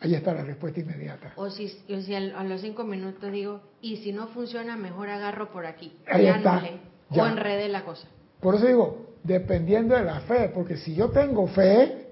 [0.03, 1.33] ahí está la respuesta inmediata.
[1.37, 5.09] O si, o si al- a los cinco minutos digo, y si no funciona, mejor
[5.09, 5.97] agarro por aquí.
[6.07, 6.61] Ahí está,
[7.09, 7.23] ya.
[7.23, 8.07] O enredé la cosa.
[8.39, 12.07] Por eso digo, dependiendo de la fe, porque si yo tengo fe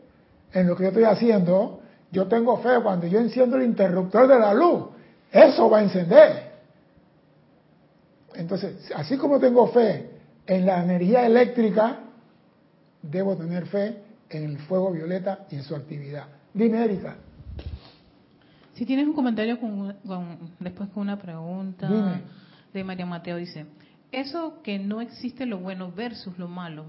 [0.54, 4.40] en lo que yo estoy haciendo, yo tengo fe cuando yo enciendo el interruptor de
[4.40, 4.86] la luz,
[5.32, 6.52] eso va a encender.
[8.36, 10.10] Entonces, así como tengo fe
[10.48, 12.00] en la energía eléctrica,
[13.02, 13.98] debo tener fe
[14.30, 16.26] en el fuego violeta y en su actividad.
[16.54, 17.16] Dime, Erika.
[18.74, 22.22] Si tienes un comentario con, con- después con una pregunta Dime.
[22.74, 23.66] de María Mateo, dice,
[24.12, 26.86] eso que no existe lo bueno versus lo malo,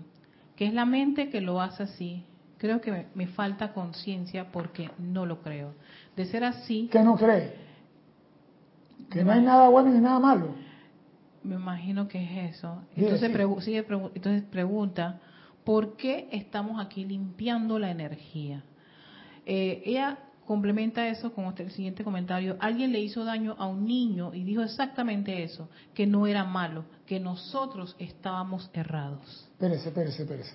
[0.56, 2.24] que es la mente que lo hace así,
[2.58, 5.74] creo que me, me falta conciencia porque no lo creo.
[6.16, 7.54] De ser así, ¿Qué no cree?
[9.10, 10.54] Que no hay nada bueno ni nada malo.
[11.42, 12.82] me imagino que es eso.
[12.94, 13.34] Sí, Entonces, sí.
[13.36, 15.20] pregu- sigue pregu- entonces pregunta,
[15.64, 18.62] ¿por qué estamos aquí limpiando la energía?
[19.44, 20.18] Eh, ella
[20.52, 22.58] complementa eso con el siguiente comentario.
[22.60, 26.84] Alguien le hizo daño a un niño y dijo exactamente eso, que no era malo,
[27.06, 29.48] que nosotros estábamos errados.
[29.52, 30.54] Espérese, espérese, espérese.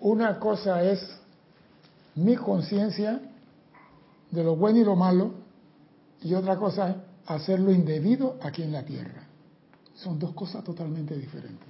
[0.00, 1.00] Una cosa es
[2.14, 3.22] mi conciencia
[4.30, 5.32] de lo bueno y lo malo,
[6.20, 9.22] y otra cosa es hacer lo indebido aquí en la tierra.
[9.94, 11.68] Son dos cosas totalmente diferentes.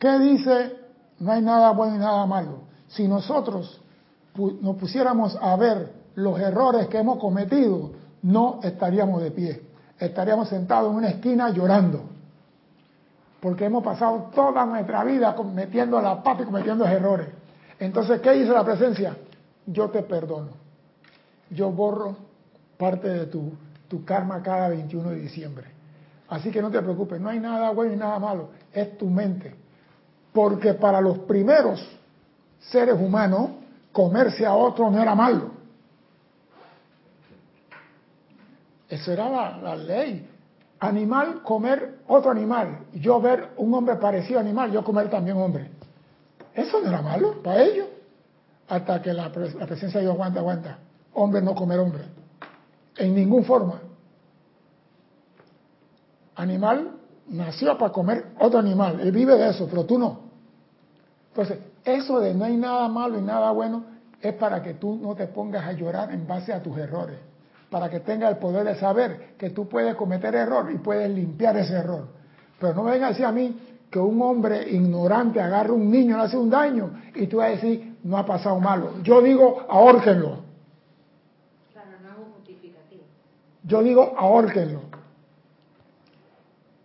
[0.00, 0.76] ¿qué dice?
[1.20, 2.64] No hay nada bueno y nada malo.
[2.88, 3.80] Si nosotros
[4.36, 7.92] nos pusiéramos a ver los errores que hemos cometido,
[8.22, 9.62] no estaríamos de pie.
[9.98, 12.02] Estaríamos sentados en una esquina llorando.
[13.40, 17.28] Porque hemos pasado toda nuestra vida cometiendo la pata y cometiendo errores.
[17.78, 19.16] Entonces, ¿qué dice la presencia?
[19.66, 20.50] Yo te perdono.
[21.50, 22.16] Yo borro
[22.78, 23.52] parte de tu,
[23.88, 25.66] tu karma cada 21 de diciembre.
[26.28, 29.54] Así que no te preocupes, no hay nada bueno y nada malo, es tu mente.
[30.32, 31.86] Porque para los primeros
[32.58, 33.50] seres humanos,
[33.94, 35.52] comerse a otro no era malo.
[38.88, 40.28] Eso era la, ley.
[40.80, 42.86] Animal, comer otro animal.
[42.92, 45.70] Yo ver un hombre parecido a animal, yo comer también hombre.
[46.52, 47.86] Eso no era malo para ellos.
[48.68, 50.78] Hasta que la, presencia dijo, aguanta, aguanta.
[51.14, 52.02] Hombre no comer hombre.
[52.96, 53.80] En ninguna forma.
[56.34, 56.96] Animal
[57.28, 59.00] nació para comer otro animal.
[59.00, 60.20] Él vive de eso, pero tú no.
[61.28, 63.84] Entonces, eso de no hay nada malo y nada bueno
[64.20, 67.18] es para que tú no te pongas a llorar en base a tus errores.
[67.70, 71.56] Para que tengas el poder de saber que tú puedes cometer error y puedes limpiar
[71.56, 72.06] ese error.
[72.58, 73.58] Pero no vengas a decir a mí
[73.90, 77.50] que un hombre ignorante agarre un niño, le hace un daño y tú vas a
[77.50, 78.94] decir, no ha pasado malo.
[79.02, 80.38] Yo digo, ahórquenlo.
[81.72, 83.02] Claro, no es un justificativo.
[83.64, 84.80] Yo digo, ahórquenlo.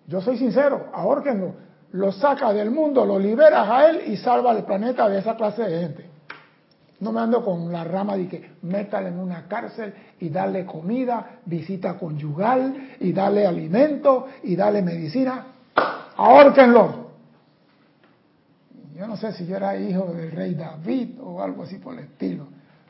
[0.07, 1.53] Yo soy sincero, ahórquenlo.
[1.91, 5.63] Lo saca del mundo, lo liberas a él y salva el planeta de esa clase
[5.63, 6.10] de gente.
[6.99, 11.39] No me ando con la rama de que métale en una cárcel y darle comida,
[11.45, 15.45] visita conyugal y darle alimento y darle medicina.
[16.17, 17.10] Ahórquenlo.
[18.95, 22.02] Yo no sé si yo era hijo del rey David o algo así por el
[22.02, 22.47] estilo,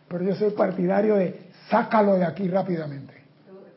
[0.07, 3.13] pero yo soy partidario de sácalo de aquí rápidamente.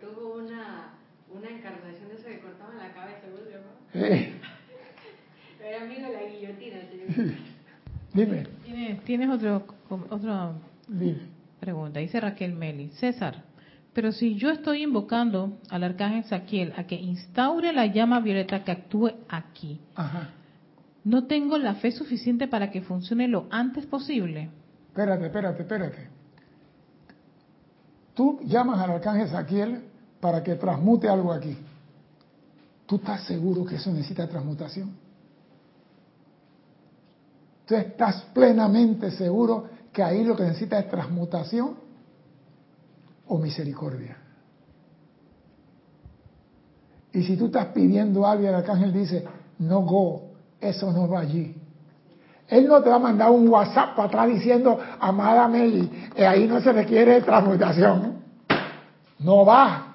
[0.00, 0.94] Tuvo una,
[1.30, 4.00] una encarnación de eso que cortaban la cabeza, ¿no?
[4.00, 4.40] Sí.
[5.62, 7.01] Era amigo de la guillotina, señor.
[8.14, 8.46] Dime.
[8.64, 9.64] ¿Tienes, ¿tienes otro,
[10.10, 10.52] otra
[11.60, 12.00] pregunta?
[12.00, 12.90] Dice Raquel Meli.
[12.90, 13.44] César,
[13.92, 18.72] pero si yo estoy invocando al arcángel Saquiel a que instaure la llama violeta que
[18.72, 20.30] actúe aquí, Ajá.
[21.04, 24.50] ¿no tengo la fe suficiente para que funcione lo antes posible?
[24.88, 26.08] Espérate, espérate, espérate.
[28.14, 29.82] Tú llamas al arcángel Saquiel
[30.20, 31.56] para que transmute algo aquí.
[32.86, 34.90] ¿Tú estás seguro que eso necesita transmutación?
[37.72, 41.74] ¿Tú estás plenamente seguro que ahí lo que necesita es transmutación
[43.26, 44.18] o misericordia?
[47.14, 49.26] Y si tú estás pidiendo algo y el arcángel dice,
[49.60, 51.56] no go, eso no va allí.
[52.46, 56.46] Él no te va a mandar un WhatsApp para atrás diciendo, amada Meli, eh, ahí
[56.46, 58.18] no se requiere transmutación.
[59.20, 59.94] No va.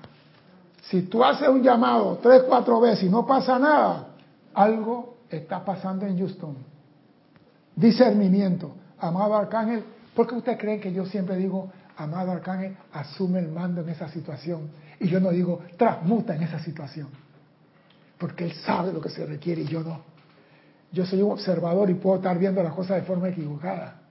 [0.81, 4.07] Si tú haces un llamado tres, cuatro veces y no pasa nada,
[4.55, 6.76] algo está pasando en Houston.
[7.77, 8.75] Discernimiento.
[8.97, 9.83] Amado Arcángel,
[10.15, 14.09] ¿por qué ustedes creen que yo siempre digo, amado Arcángel, asume el mando en esa
[14.09, 14.69] situación?
[14.99, 17.07] Y yo no digo, transmuta en esa situación.
[18.17, 20.01] Porque Él sabe lo que se requiere y yo no.
[20.91, 24.01] Yo soy un observador y puedo estar viendo las cosas de forma equivocada.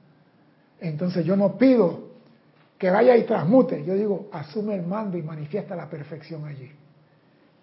[0.81, 2.11] Entonces yo no pido
[2.79, 3.85] que vaya y transmute.
[3.85, 6.71] Yo digo, asume el mando y manifiesta la perfección allí.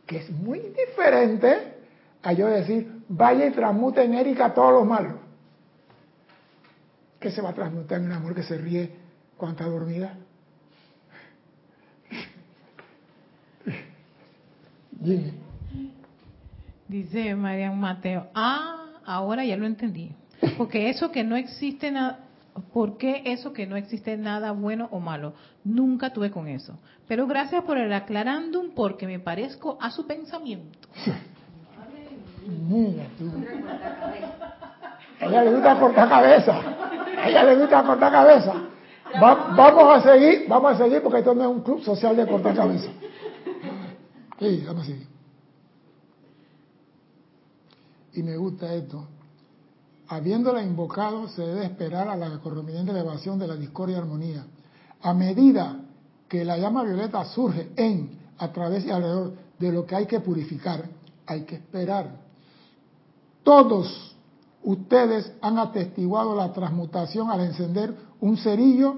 [0.05, 1.75] Que es muy diferente
[2.21, 5.22] a yo decir, vaya y transmute en Erika todos los malos.
[7.23, 8.91] ¿Qué se va a transmutar en un amor que se ríe
[9.37, 10.17] cuando está dormida?
[16.89, 20.11] Dice Marian Mateo, ah, ahora ya lo entendí.
[20.57, 22.19] Porque eso que no existe nada,
[22.73, 25.33] ¿por qué eso que no existe nada bueno o malo?
[25.63, 26.77] Nunca tuve con eso.
[27.07, 30.89] Pero gracias por el aclarándum porque me parezco a su pensamiento.
[32.67, 33.31] Mira tú.
[35.23, 36.59] A ella le gusta cortar cabeza.
[37.23, 38.53] A ella le gusta cortar cabeza.
[39.21, 42.27] Va- vamos a seguir, vamos a seguir porque esto no es un club social de
[42.27, 42.89] cortar cabeza.
[44.39, 45.07] Sí, vamos a seguir.
[48.13, 49.07] Y me gusta esto.
[50.07, 54.45] Habiéndola invocado, se debe esperar a la correspondiente elevación de la discordia y armonía.
[55.01, 55.79] A medida
[56.27, 60.19] que la llama violeta surge en, a través y alrededor de lo que hay que
[60.19, 60.83] purificar,
[61.25, 62.09] hay que esperar.
[63.43, 64.12] Todos
[64.63, 68.95] ustedes han atestiguado la transmutación al encender un cerillo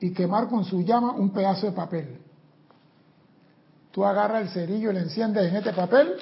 [0.00, 2.20] y quemar con su llama un pedazo de papel.
[3.90, 6.16] Tú agarras el cerillo y le enciendes en este papel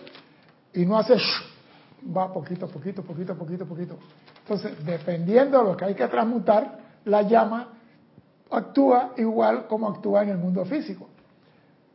[0.73, 1.21] y no haces
[2.17, 3.99] va poquito, poquito, poquito, poquito, poquito.
[4.41, 7.69] Entonces, dependiendo de lo que hay que transmutar, la llama
[8.51, 11.09] actúa igual como actúa en el mundo físico.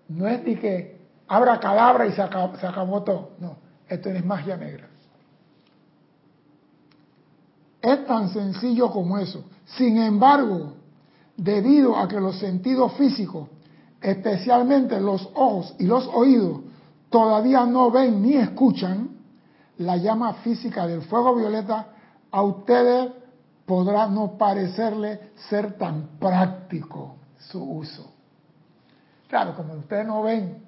[0.09, 3.31] No es ni que abra cadabra y se acabó, se acabó todo.
[3.39, 3.57] No,
[3.87, 4.88] esto es magia negra.
[7.81, 9.43] Es tan sencillo como eso.
[9.77, 10.73] Sin embargo,
[11.37, 13.47] debido a que los sentidos físicos,
[14.01, 16.61] especialmente los ojos y los oídos,
[17.09, 19.09] todavía no ven ni escuchan,
[19.77, 21.87] la llama física del fuego violeta
[22.31, 23.11] a ustedes
[23.65, 28.11] podrá no parecerle ser tan práctico su uso.
[29.29, 30.63] Claro, como ustedes no ven,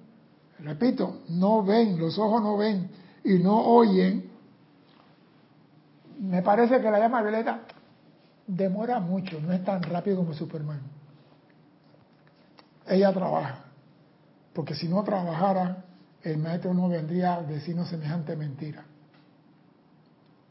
[0.60, 2.90] repito, no ven, los ojos no ven
[3.24, 4.31] y no oyen,
[6.22, 7.62] me parece que la llama violeta
[8.46, 10.82] demora mucho, no es tan rápido como Superman.
[12.88, 13.66] Ella trabaja,
[14.54, 15.84] porque si no trabajara,
[16.22, 18.86] el maestro no vendría a decirnos semejante mentira.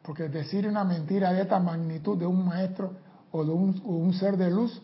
[0.02, 2.94] Porque decir una mentira de esta magnitud de un maestro
[3.30, 4.83] o de un, un ser de luz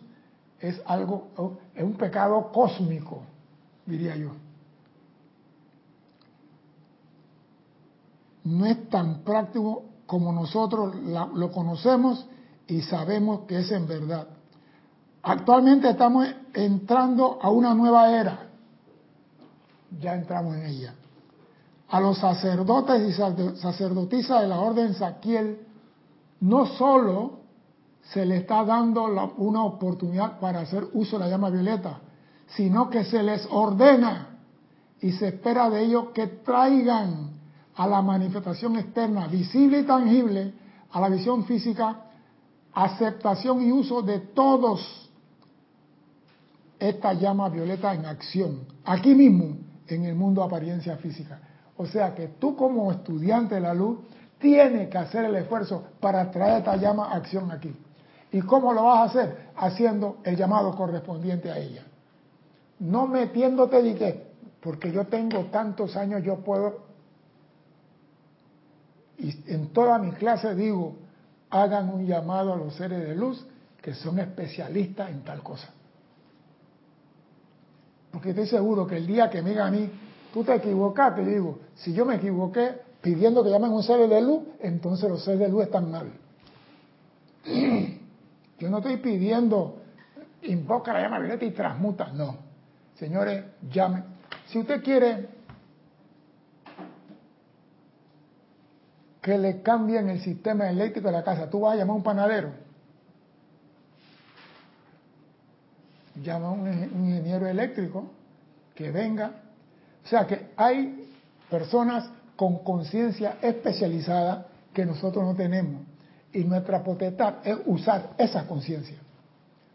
[0.60, 3.22] es algo, es un pecado cósmico,
[3.86, 4.30] diría yo.
[8.44, 10.94] No es tan práctico como nosotros
[11.34, 12.26] lo conocemos
[12.66, 14.28] y sabemos que es en verdad.
[15.22, 18.48] Actualmente estamos entrando a una nueva era.
[20.00, 20.94] Ya entramos en ella.
[21.88, 23.12] A los sacerdotes y
[23.60, 25.60] sacerdotisas de la orden Saquiel
[26.40, 27.40] no solo
[28.02, 29.04] se le está dando
[29.38, 32.00] una oportunidad para hacer uso de la llama violeta,
[32.48, 34.38] sino que se les ordena
[35.00, 37.35] y se espera de ellos que traigan
[37.76, 40.54] a la manifestación externa, visible y tangible,
[40.90, 42.04] a la visión física,
[42.72, 45.10] aceptación y uso de todos
[46.78, 49.56] esta llama violeta en acción, aquí mismo,
[49.88, 51.40] en el mundo apariencia física.
[51.76, 53.98] O sea que tú como estudiante de la luz
[54.38, 57.74] tienes que hacer el esfuerzo para traer esta llama a acción aquí.
[58.32, 59.50] ¿Y cómo lo vas a hacer?
[59.56, 61.84] Haciendo el llamado correspondiente a ella.
[62.80, 64.26] No metiéndote de que,
[64.60, 66.85] porque yo tengo tantos años, yo puedo
[69.18, 70.96] y en toda mi clase digo,
[71.50, 73.46] hagan un llamado a los seres de luz
[73.80, 75.70] que son especialistas en tal cosa.
[78.10, 79.90] Porque estoy seguro que el día que me digan a mí,
[80.32, 84.42] tú te equivocaste, digo, si yo me equivoqué pidiendo que llamen un ser de luz,
[84.60, 86.10] entonces los seres de luz están mal.
[88.58, 89.82] Yo no estoy pidiendo,
[90.42, 92.38] invoca la llama violeta y transmuta, no.
[92.94, 94.02] Señores, llamen.
[94.46, 95.28] Si usted quiere
[99.26, 101.50] que le cambien el sistema eléctrico de la casa.
[101.50, 102.50] Tú vas a llamar a un panadero.
[106.22, 108.08] Llama a un, ingeniero eléctrico
[108.72, 109.32] que venga.
[110.04, 111.10] O sea que hay
[111.50, 115.82] personas con conciencia especializada que nosotros no tenemos.
[116.32, 118.98] Y nuestra potestad es usar esa conciencia.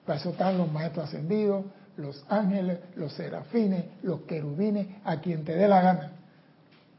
[0.06, 1.66] Para eso están los maestros ascendidos,
[1.98, 6.12] los ángeles, los serafines, los querubines, a quien te dé la gana.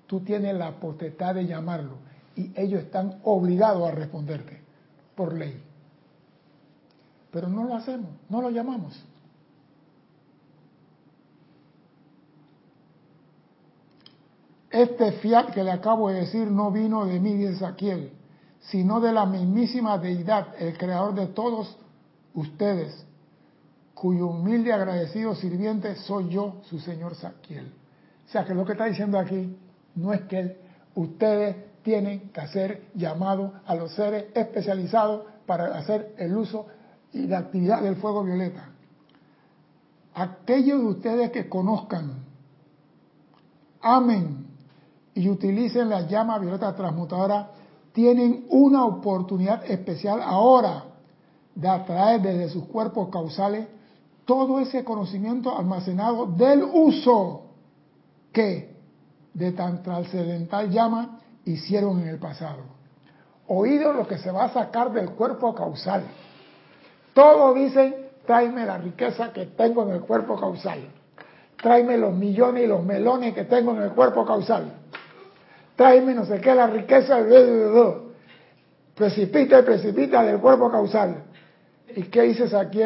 [0.06, 4.62] Tú tienes la potestad de llamarlo y ellos están obligados a responderte
[5.14, 5.62] por ley.
[7.30, 9.02] Pero no lo hacemos, no lo llamamos.
[14.70, 18.12] Este fiat que le acabo de decir no vino de mí, de Saquiel,
[18.60, 21.76] sino de la mismísima deidad, el creador de todos
[22.34, 23.06] ustedes,
[23.94, 27.72] cuyo humilde agradecido sirviente soy yo, su señor Saquiel.
[28.26, 29.54] O sea que lo que está diciendo aquí
[29.94, 30.58] no es que
[30.94, 36.66] ustedes tienen que hacer llamado a los seres especializados para hacer el uso
[37.12, 38.70] y la actividad del fuego violeta.
[40.14, 42.24] Aquellos de ustedes que conozcan,
[43.80, 44.46] amen
[45.14, 47.50] y utilicen la llama violeta transmutadora,
[47.92, 50.84] tienen una oportunidad especial ahora
[51.54, 53.68] de atraer desde sus cuerpos causales
[54.24, 57.42] todo ese conocimiento almacenado del uso
[58.32, 58.74] que
[59.34, 62.62] de tan trascendental llama hicieron en el pasado.
[63.46, 66.04] Oído lo que se va a sacar del cuerpo causal.
[67.14, 67.94] Todos dicen,
[68.26, 70.80] tráeme la riqueza que tengo en el cuerpo causal.
[71.56, 74.72] Tráeme los millones y los melones que tengo en el cuerpo causal.
[75.76, 77.18] Tráeme no sé qué, la riqueza.
[78.94, 81.24] Precipita y precipita del cuerpo causal.
[81.94, 82.80] ¿Y qué dices aquí?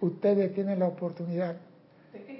[0.00, 1.56] Ustedes tienen la oportunidad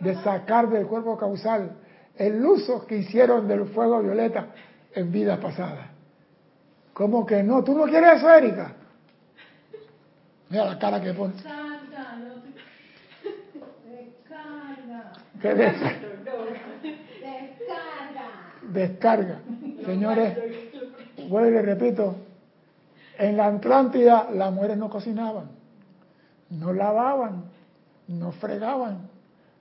[0.01, 1.73] de sacar del cuerpo causal
[2.17, 4.49] el uso que hicieron del fuego violeta
[4.99, 5.91] en vida pasada.
[6.93, 7.63] ¿Cómo que no?
[7.63, 8.73] ¿Tú no quieres eso, Erika?
[10.51, 11.35] Mira la cara que pone.
[15.41, 15.87] ¿Qué Descarga.
[18.63, 19.41] Descarga.
[19.85, 20.37] Señores,
[21.29, 22.17] vuelvo y repito.
[23.19, 25.51] En la Atlántida las mujeres no cocinaban,
[26.51, 27.45] no lavaban,
[28.07, 29.09] no fregaban,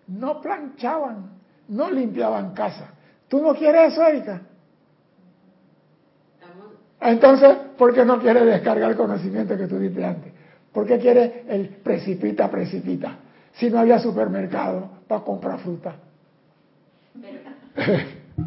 [0.08, 1.32] no planchaban,
[1.68, 2.92] no limpiaban casa.
[3.28, 4.42] ¿Tú no quieres eso, Erika?
[7.00, 10.34] Entonces, ¿por qué no quiere descargar el conocimiento que tú diste antes?
[10.72, 13.18] ¿Por qué quiere el precipita, precipita?
[13.54, 15.96] Si no había supermercado para comprar fruta.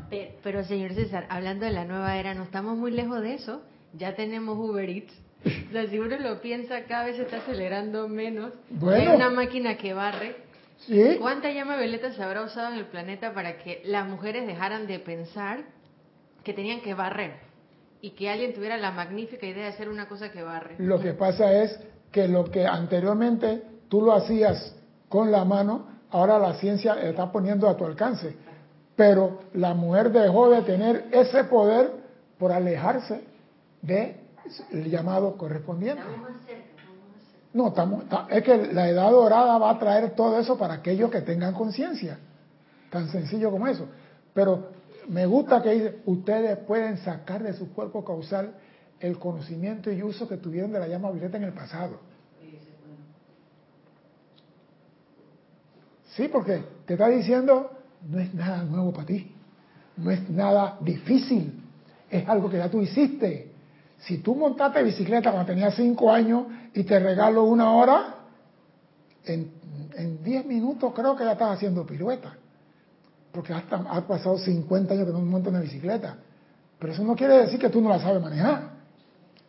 [0.08, 3.62] Pero, pero, señor César, hablando de la nueva era, no estamos muy lejos de eso.
[3.94, 5.12] Ya tenemos Uber Eats.
[5.44, 8.52] O sea, si uno lo piensa, cada vez se está acelerando menos.
[8.68, 9.10] Bueno.
[9.10, 10.36] Hay una máquina que barre.
[10.86, 11.16] ¿Sí?
[11.18, 14.98] ¿Cuánta llama violeta se habrá usado en el planeta para que las mujeres dejaran de
[14.98, 15.60] pensar
[16.44, 17.49] que tenían que barrer?
[18.02, 20.76] Y que alguien tuviera la magnífica idea de hacer una cosa que barre.
[20.78, 21.78] Lo que pasa es
[22.10, 24.74] que lo que anteriormente tú lo hacías
[25.08, 28.36] con la mano, ahora la ciencia está poniendo a tu alcance.
[28.96, 31.92] Pero la mujer dejó de tener ese poder
[32.38, 33.22] por alejarse
[33.82, 36.02] del llamado correspondiente.
[37.52, 41.20] No, estamos, es que la edad dorada va a traer todo eso para aquellos que
[41.22, 42.18] tengan conciencia.
[42.90, 43.88] Tan sencillo como eso.
[44.32, 44.68] Pero
[45.08, 48.54] me gusta que ustedes pueden sacar de su cuerpo causal
[49.00, 51.98] el conocimiento y uso que tuvieron de la llama violeta en el pasado.
[56.10, 57.70] Sí, porque te está diciendo,
[58.08, 59.32] no es nada nuevo para ti,
[59.96, 61.62] no es nada difícil,
[62.10, 63.52] es algo que ya tú hiciste.
[64.00, 68.14] Si tú montaste bicicleta cuando tenías cinco años y te regalo una hora,
[69.24, 72.39] en 10 minutos creo que ya estás haciendo pirueta.
[73.32, 76.16] Porque hasta has pasado 50 años que no montas una bicicleta.
[76.78, 78.70] Pero eso no quiere decir que tú no la sabes manejar.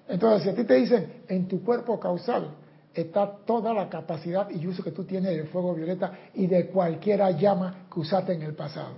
[0.08, 2.50] Entonces, si a ti te dicen, en tu cuerpo causal
[2.94, 7.32] está toda la capacidad y uso que tú tienes del fuego violeta y de cualquiera
[7.32, 8.96] llama que usaste en el pasado.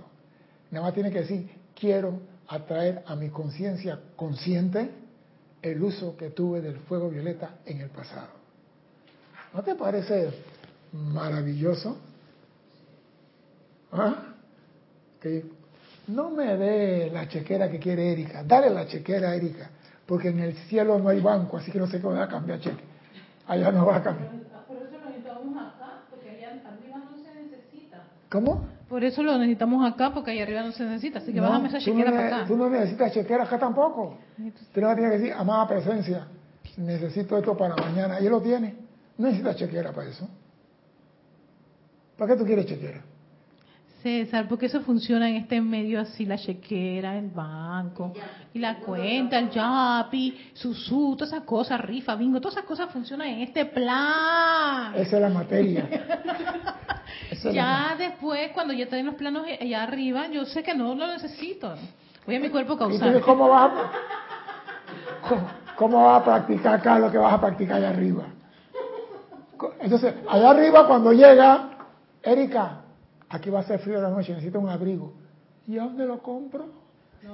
[0.70, 2.18] Nada más tiene que decir, quiero
[2.48, 4.90] atraer a mi conciencia consciente
[5.62, 8.28] el uso que tuve del fuego violeta en el pasado.
[9.54, 10.30] ¿No te parece
[10.92, 11.96] maravilloso?
[13.92, 14.33] ¿Ah?
[15.24, 15.42] Que
[16.08, 19.70] no me dé la chequera que quiere Erika, dale la chequera a Erika,
[20.04, 22.60] porque en el cielo no hay banco, así que no sé cómo va a cambiar
[22.60, 22.84] cheque.
[23.46, 24.30] Allá no va a cambiar.
[24.68, 28.04] Por eso lo necesitamos acá, porque allá arriba no se necesita.
[28.28, 28.68] ¿Cómo?
[28.86, 31.20] Por eso lo necesitamos acá, porque allá arriba no se necesita.
[31.20, 32.46] Así que No, bájame esa tú chequera no, para acá.
[32.46, 34.18] Tú no necesitas chequera acá tampoco.
[34.74, 36.26] Tú no tienes que decir, amada presencia,
[36.76, 38.20] necesito esto para mañana.
[38.20, 38.74] Y él lo tiene.
[39.16, 40.28] No necesitas chequera para eso.
[42.18, 43.00] ¿Para qué tú quieres chequera?
[44.04, 48.12] César, porque eso funciona en este medio así, la chequera, el banco,
[48.52, 53.28] y la cuenta, el YAPI, Susu, todas esas cosas, rifa, bingo, todas esas cosas funcionan
[53.28, 54.92] en este plan.
[54.94, 55.88] Esa es la materia.
[57.44, 61.06] La Ya después, cuando ya estén los planos allá arriba, yo sé que no lo
[61.06, 61.74] necesito.
[62.26, 62.94] Voy a mi cuerpo ¿Y causal.
[63.08, 63.90] entonces cómo vas a,
[65.26, 68.24] cómo, cómo vas a practicar acá lo que vas a practicar allá arriba?
[69.80, 71.70] Entonces, allá arriba cuando llega,
[72.22, 72.83] Erika,
[73.34, 75.12] aquí va a ser frío la noche, necesito un abrigo.
[75.66, 76.66] ¿Y a dónde lo compro?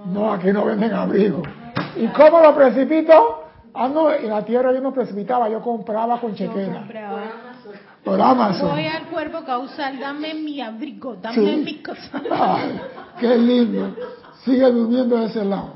[0.07, 1.43] No, aquí no venden abrigo.
[1.97, 3.45] ¿Y cómo lo precipito?
[3.75, 6.87] Ah, no, en la tierra yo no precipitaba, yo compraba con chequera.
[8.05, 8.71] Por Amazon.
[8.71, 11.63] Voy al cuerpo causal, dame mi abrigo, dame Sí.
[11.65, 12.23] mi cosa.
[12.31, 12.81] Ay,
[13.19, 13.95] qué lindo.
[14.45, 15.75] Sigue durmiendo de ese lado.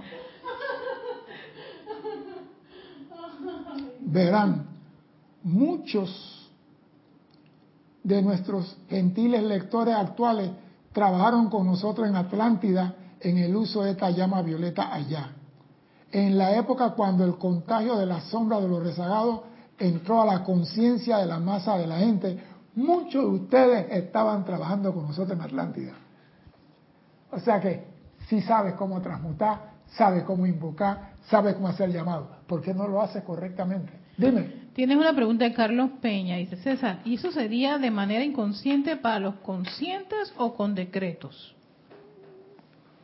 [4.01, 4.67] Verán,
[5.43, 6.34] muchos
[8.05, 10.51] de nuestros gentiles lectores actuales
[10.93, 15.31] trabajaron con nosotros en Atlántida en el uso de esta llama violeta allá.
[16.13, 19.41] En la época cuando el contagio de la sombra de los rezagados
[19.79, 22.39] entró a la conciencia de la masa de la gente,
[22.77, 25.93] muchos de ustedes estaban trabajando con nosotros en Atlántida.
[27.33, 27.89] O sea que
[28.29, 32.29] si sabes cómo transmutar, sabes cómo invocar, sabes cómo hacer llamado.
[32.47, 33.93] ¿Por qué no lo haces correctamente?
[34.17, 34.64] Dime.
[34.75, 39.21] Tienes una pregunta de Carlos Peña, dice César, ¿y eso sería de manera inconsciente para
[39.21, 41.55] los conscientes o con decretos?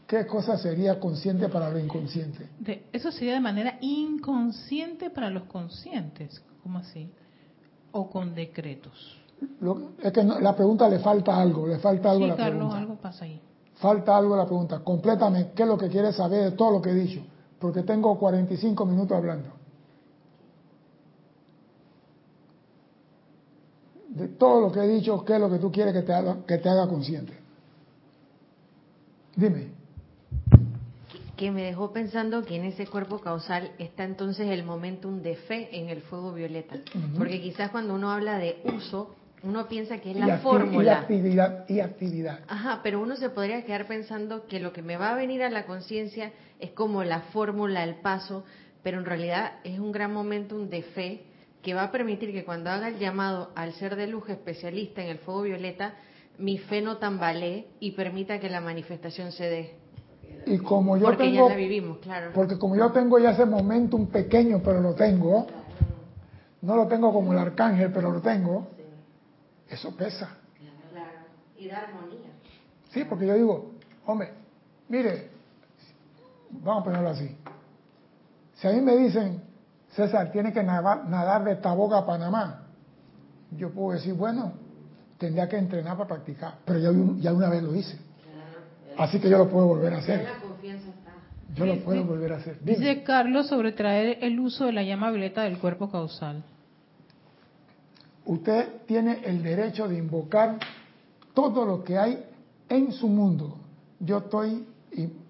[0.09, 2.49] ¿Qué cosa sería consciente para lo inconsciente?
[2.59, 7.09] De- eso sería de manera inconsciente para los conscientes, ¿cómo así?
[7.93, 9.17] O con decretos.
[9.61, 12.57] Lo- es que no- la pregunta le falta algo, le falta algo a la Carlos,
[12.57, 12.79] pregunta.
[12.79, 13.41] algo pasa ahí.
[13.77, 14.81] Falta algo a la pregunta.
[14.81, 17.21] Completamente, ¿qué es lo que quieres saber de todo lo que he dicho?
[17.61, 19.60] Porque tengo 45 minutos hablando.
[24.11, 26.39] De todo lo que he dicho, ¿qué es lo que tú quieres que te haga,
[26.47, 27.33] que te haga consciente?
[29.37, 29.69] Dime.
[31.37, 35.71] que me dejó pensando que en ese cuerpo causal está entonces el momentum de fe
[35.73, 36.77] en el fuego violeta.
[37.17, 40.99] Porque quizás cuando uno habla de uso, uno piensa que es la acti- Y fórmula.
[41.01, 42.41] actividad, y actividad.
[42.47, 45.49] Ajá, pero uno se podría quedar pensando que lo que me va a venir a
[45.49, 48.45] la conciencia es como la fórmula, el paso,
[48.83, 51.23] pero en realidad es un gran momentum de fe
[51.63, 55.09] que va a permitir que cuando haga el llamado al ser de luz especialista en
[55.09, 55.95] el fuego violeta,
[56.39, 59.75] mi fe no tambalee y permita que la manifestación se dé.
[60.47, 62.31] Y como yo Porque tengo, ya la vivimos, claro.
[62.35, 65.47] porque como yo tengo ya ese momento un pequeño, pero lo tengo,
[66.63, 68.69] no lo tengo como el arcángel, pero lo tengo,
[69.69, 70.39] eso pesa.
[70.91, 71.11] Claro.
[71.59, 72.31] Y da armonía.
[72.91, 73.73] Sí, porque yo digo,
[74.07, 74.31] hombre,
[74.89, 75.29] mire,
[76.51, 77.37] vamos a ponerlo así.
[78.55, 79.43] Si a mí me dicen,
[79.91, 82.63] César, tiene que nadar, nadar de Taboga a Panamá,
[83.57, 84.53] yo puedo decir, bueno,
[85.19, 87.99] tendría que entrenar para practicar, pero ya, ya una vez lo hice.
[88.97, 90.27] Así que yo lo puedo volver a hacer.
[91.55, 92.59] Yo lo puedo volver a hacer.
[92.61, 92.79] Dime.
[92.79, 96.45] Dice Carlos sobre traer el uso de la llama violeta del cuerpo causal.
[98.25, 100.59] Usted tiene el derecho de invocar
[101.35, 102.25] todo lo que hay
[102.69, 103.57] en su mundo.
[103.99, 104.65] Yo estoy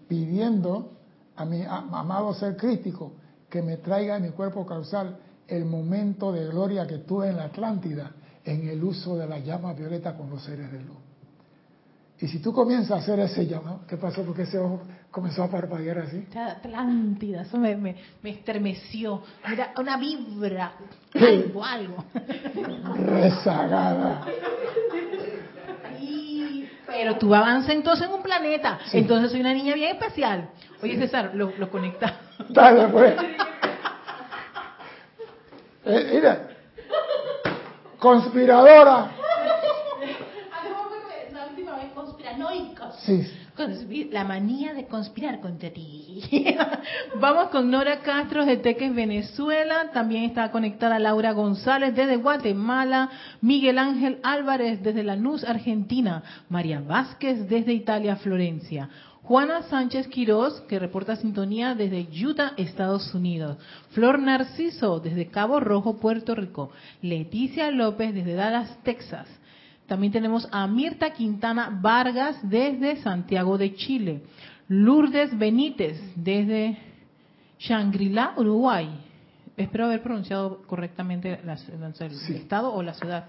[0.08, 0.92] pidiendo
[1.36, 3.12] a mi amado ser crítico
[3.50, 7.44] que me traiga a mi cuerpo causal el momento de gloria que tuve en la
[7.44, 8.12] Atlántida
[8.44, 10.96] en el uso de la llama violeta con los seres de luz.
[12.20, 14.22] Y si tú comienzas a hacer ese llamado, ¿qué pasó?
[14.22, 16.26] Porque ese ojo comenzó a parpadear así.
[16.36, 19.22] Atlántida, eso me, me, me estremeció.
[19.48, 20.74] Mira, una vibra,
[21.14, 22.04] algo, algo.
[22.94, 24.26] Rezagada.
[25.98, 28.78] Ay, Pero tú avanzas entonces en un planeta.
[28.90, 28.98] Sí.
[28.98, 30.50] Entonces soy una niña bien especial.
[30.82, 32.20] Oye, César, lo, lo conecta.
[32.52, 33.14] Dale, pues.
[35.84, 36.48] Eh, mira.
[37.98, 39.10] Conspiradora.
[41.32, 42.96] La última vez conspiranoicos.
[43.00, 43.26] Sí.
[44.10, 46.22] La manía de conspirar contra ti.
[47.20, 49.90] Vamos con Nora Castro de Teques, Venezuela.
[49.92, 53.10] También está conectada Laura González desde Guatemala.
[53.42, 56.22] Miguel Ángel Álvarez desde Lanús, Argentina.
[56.48, 58.88] María Vázquez desde Italia, Florencia.
[59.30, 63.58] Juana Sánchez Quirós, que reporta sintonía desde Utah, Estados Unidos.
[63.90, 66.72] Flor Narciso desde Cabo Rojo, Puerto Rico.
[67.00, 69.28] Leticia López desde Dallas, Texas.
[69.86, 74.22] También tenemos a Mirta Quintana Vargas desde Santiago de Chile.
[74.66, 76.76] Lourdes Benítez desde
[77.60, 78.88] Shangri-La, Uruguay.
[79.56, 81.52] Espero haber pronunciado correctamente la-
[82.00, 82.34] el Sí.
[82.34, 83.26] estado o la ciudad.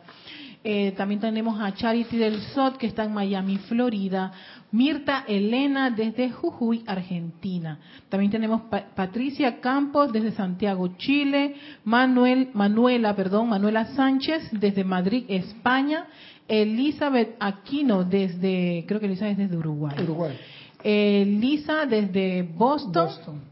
[0.63, 4.31] Eh, también tenemos a Charity del Sot, que está en Miami, Florida.
[4.71, 7.79] Mirta Elena desde Jujuy, Argentina.
[8.09, 11.55] También tenemos Pa- Patricia Campos desde Santiago, Chile.
[11.83, 16.05] Manuel, Manuela, perdón, Manuela Sánchez desde Madrid, España.
[16.47, 19.95] Elizabeth Aquino desde, creo que Elizabeth es desde Uruguay.
[20.03, 20.37] Uruguay.
[20.83, 23.05] Elisa desde Boston.
[23.05, 23.50] Boston.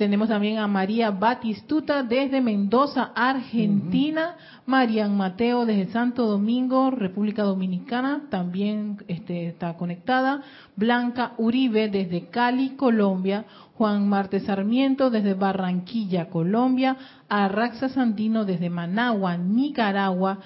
[0.00, 4.34] Tenemos también a María Batistuta desde Mendoza, Argentina.
[4.64, 10.40] Marian Mateo desde Santo Domingo, República Dominicana, también este, está conectada.
[10.74, 13.44] Blanca Uribe desde Cali, Colombia.
[13.74, 16.96] Juan Marte Sarmiento desde Barranquilla, Colombia.
[17.28, 20.38] Arraxa Sandino desde Managua, Nicaragua.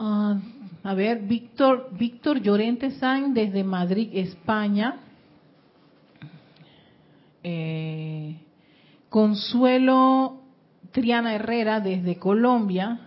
[0.00, 0.36] Ah,
[0.82, 4.96] a ver, Víctor, Víctor Llorente Sainz desde Madrid, España.
[7.48, 8.40] Eh,
[9.08, 10.40] Consuelo
[10.90, 12.98] Triana Herrera desde Colombia.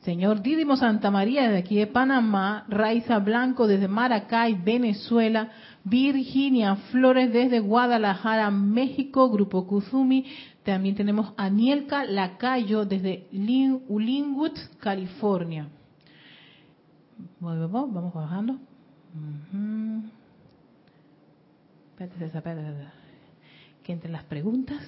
[0.00, 2.64] Señor Dídimo Santa María desde aquí de Panamá.
[2.68, 5.50] Raiza Blanco desde Maracay, Venezuela.
[5.84, 9.30] Virginia Flores desde Guadalajara, México.
[9.30, 10.24] Grupo Kuzumi.
[10.64, 15.68] También tenemos a Nielka Lacayo desde Lin- Linwood, California.
[17.38, 18.58] Vamos bajando.
[23.82, 24.78] Que entre las preguntas.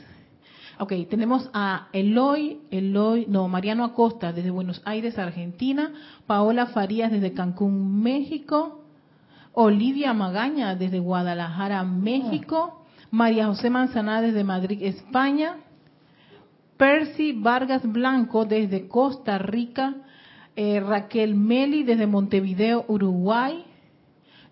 [0.78, 5.92] Ok, tenemos a Eloy, Eloy, no, Mariano Acosta desde Buenos Aires, Argentina.
[6.26, 8.84] Paola Farías desde Cancún, México.
[9.54, 12.84] Olivia Magaña desde Guadalajara, México.
[13.10, 15.56] María José Manzaná desde Madrid, España.
[16.76, 19.94] Percy Vargas Blanco desde Costa Rica.
[20.54, 23.64] Eh, Raquel Meli desde Montevideo, Uruguay.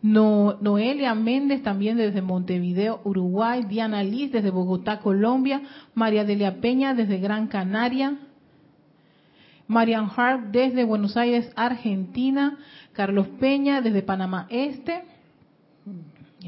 [0.06, 3.64] No- Noelia Méndez también desde Montevideo, Uruguay.
[3.68, 5.62] Diana Liz desde Bogotá, Colombia.
[5.94, 8.16] María Delia Peña desde Gran Canaria.
[9.66, 12.56] Marian Hart desde Buenos Aires, Argentina.
[12.92, 15.02] Carlos Peña desde Panamá Este.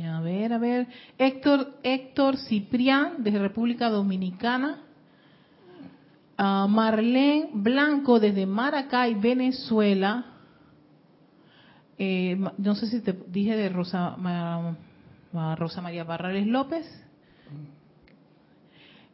[0.09, 0.87] A ver, a ver.
[1.19, 4.79] Héctor, Héctor Ciprián desde República Dominicana.
[6.37, 10.38] Ah, Marlene Blanco desde Maracay, Venezuela.
[11.99, 14.17] Eh, no sé si te dije de Rosa
[15.83, 16.87] María Barrales López.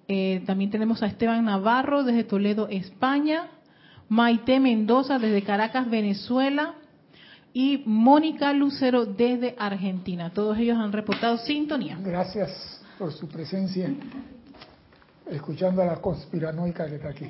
[0.07, 3.49] Eh, también tenemos a Esteban Navarro desde Toledo, España.
[4.09, 6.75] Maite Mendoza desde Caracas, Venezuela.
[7.55, 10.31] Y Mónica Lucero desde Argentina.
[10.31, 11.97] Todos ellos han reportado sintonía.
[12.03, 13.89] Gracias por su presencia,
[15.31, 17.27] escuchando a la conspiranoica que está aquí.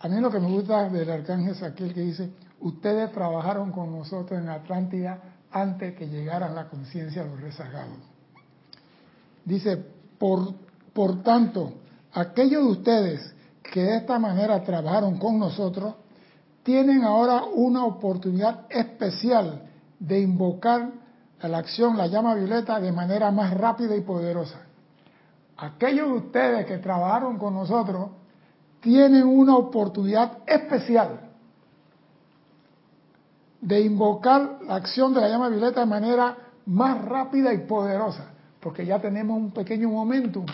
[0.00, 2.30] A mí lo que me gusta del arcángel es aquel que dice,
[2.60, 7.98] ustedes trabajaron con nosotros en Atlántida antes que llegaran la conciencia de los rezagados.
[9.44, 9.76] Dice,
[10.18, 10.54] por,
[10.92, 11.72] por tanto,
[12.12, 15.94] aquellos de ustedes que de esta manera trabajaron con nosotros,
[16.62, 19.62] tienen ahora una oportunidad especial
[19.98, 20.90] de invocar
[21.40, 24.60] a la acción, la llama violeta, de manera más rápida y poderosa.
[25.56, 28.10] Aquellos de ustedes que trabajaron con nosotros
[28.80, 31.25] tienen una oportunidad especial
[33.60, 36.36] de invocar la acción de la llama violeta de manera
[36.66, 38.26] más rápida y poderosa,
[38.60, 40.44] porque ya tenemos un pequeño momento.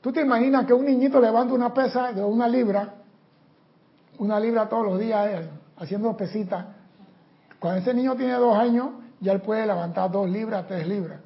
[0.00, 2.94] Tú te imaginas que un niñito levanta una pesa de una libra,
[4.18, 5.48] una libra todos los días eh,
[5.78, 6.66] haciendo pesitas.
[7.58, 11.20] Cuando ese niño tiene dos años, ya él puede levantar dos libras, tres libras.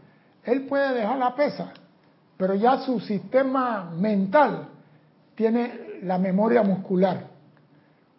[0.45, 1.73] Él puede dejar la pesa,
[2.37, 4.69] pero ya su sistema mental
[5.35, 7.27] tiene la memoria muscular.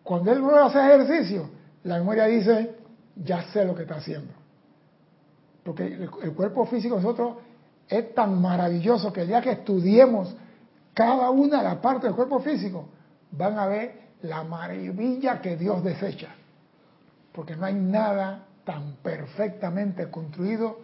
[0.03, 1.49] Cuando él vuelve a hacer ejercicio,
[1.83, 2.75] la memoria dice,
[3.15, 4.33] ya sé lo que está haciendo.
[5.63, 7.37] Porque el, cuerpo físico nosotros
[7.87, 10.35] es tan maravilloso que el día que estudiemos
[10.93, 12.89] cada una de las partes del cuerpo físico,
[13.31, 16.27] van a ver la maravilla que Dios desecha.
[17.31, 20.79] Porque no hay nada tan perfectamente construido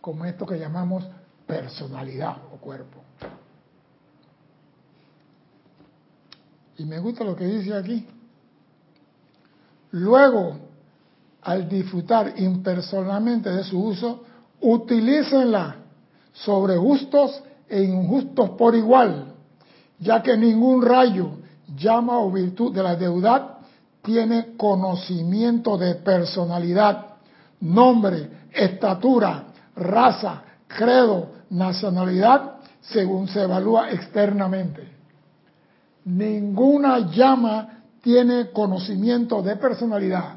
[0.00, 1.08] como esto que llamamos
[1.46, 3.00] personalidad o cuerpo.
[6.78, 8.08] Y me gusta lo que dice aquí.
[9.92, 10.56] Luego,
[11.42, 14.24] al disfrutar impersonalmente de su uso,
[14.60, 15.76] utilícenla
[16.32, 19.34] sobre justos e injustos por igual,
[19.98, 21.30] ya que ningún rayo,
[21.76, 23.58] llama o virtud de la deudad
[24.02, 27.06] tiene conocimiento de personalidad,
[27.60, 29.44] nombre, estatura,
[29.76, 34.88] raza, credo, nacionalidad, según se evalúa externamente.
[36.04, 40.36] Ninguna llama tiene conocimiento de personalidad,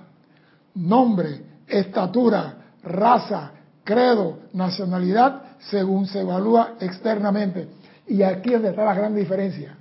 [0.75, 3.51] nombre, estatura, raza,
[3.83, 7.69] credo, nacionalidad, según se evalúa externamente.
[8.07, 9.77] Y aquí es donde está la gran diferencia.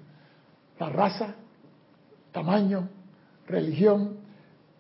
[0.79, 1.35] La raza,
[2.31, 2.89] tamaño,
[3.47, 4.17] religión,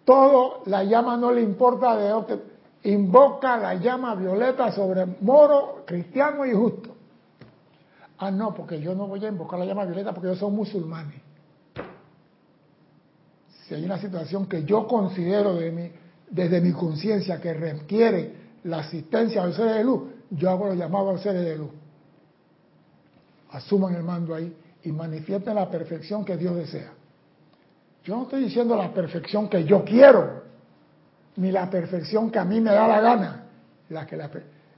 [0.05, 2.53] todo la llama no le importa de dónde.
[2.85, 6.97] Invoca la llama violeta sobre moro, cristiano y justo.
[8.19, 11.32] Ah, no, porque yo no voy a invocar la llama violeta porque yo soy musulmanes
[13.73, 15.59] si hay una situación que yo considero
[16.29, 21.09] desde mi conciencia que requiere la asistencia al seres de luz, yo hago lo llamado
[21.09, 21.71] al seres de luz.
[23.51, 24.55] Asuman el mando ahí
[24.85, 26.93] y manifiesten la perfección que Dios desea.
[28.05, 30.43] Yo no estoy diciendo la perfección que yo quiero,
[31.37, 33.47] ni la perfección que a mí me da la gana.
[33.89, 34.19] La que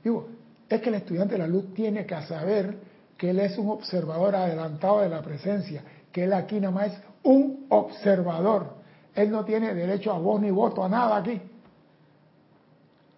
[0.05, 0.29] digo,
[0.69, 2.77] es que el estudiante de la luz tiene que saber
[3.19, 5.83] que él es un observador adelantado de la presencia,
[6.13, 8.84] que él aquí nada más es un observador
[9.15, 11.41] él no tiene derecho a voz ni voto, a nada aquí.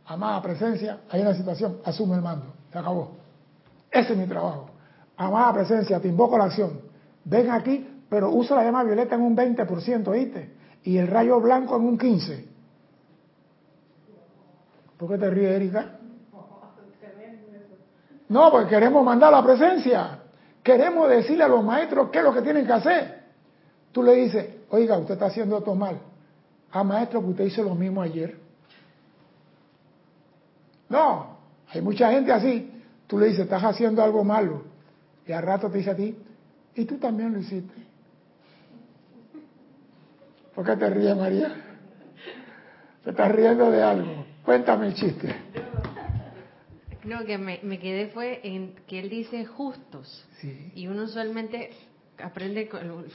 [0.07, 3.13] Amada presencia, hay una situación, asume el mando, se acabó.
[3.91, 4.71] Ese es mi trabajo.
[5.17, 6.81] Amada presencia, te invoco la acción.
[7.25, 10.55] Ven aquí, pero usa la llama violeta en un 20%, ¿viste?
[10.85, 12.45] Y el rayo blanco en un 15%.
[14.97, 15.97] ¿Por qué te ríes, Erika?
[18.29, 20.21] No, porque queremos mandar la presencia.
[20.63, 23.23] Queremos decirle a los maestros qué es lo que tienen que hacer.
[23.93, 25.99] Tú le dices, oiga, usted está haciendo esto mal.
[26.71, 28.39] Ah, maestro, que usted hizo lo mismo ayer.
[30.89, 31.39] No,
[31.69, 32.71] hay mucha gente así.
[33.07, 34.65] Tú le dices, estás haciendo algo malo.
[35.27, 36.17] Y al rato te dice a ti,
[36.75, 37.75] y tú también lo hiciste.
[40.55, 41.55] ¿Por qué te ríes, María?
[43.05, 44.25] Te estás riendo de algo.
[44.45, 45.35] Cuéntame el chiste.
[47.05, 50.27] No, que me, me quedé fue en que él dice justos.
[50.41, 50.73] Sí.
[50.75, 51.71] Y uno usualmente
[52.23, 52.69] aprende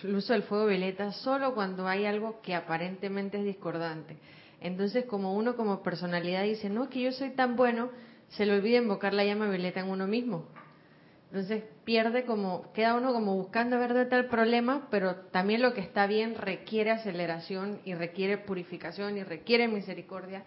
[0.04, 4.18] el uso del fuego violeta solo cuando hay algo que aparentemente es discordante.
[4.60, 7.90] Entonces, como uno como personalidad dice, no, que yo soy tan bueno,
[8.30, 10.46] se le olvida invocar la llama violeta en uno mismo.
[11.32, 15.80] Entonces pierde como, queda uno como buscando ver de tal problema, pero también lo que
[15.80, 20.44] está bien requiere aceleración y requiere purificación y requiere misericordia.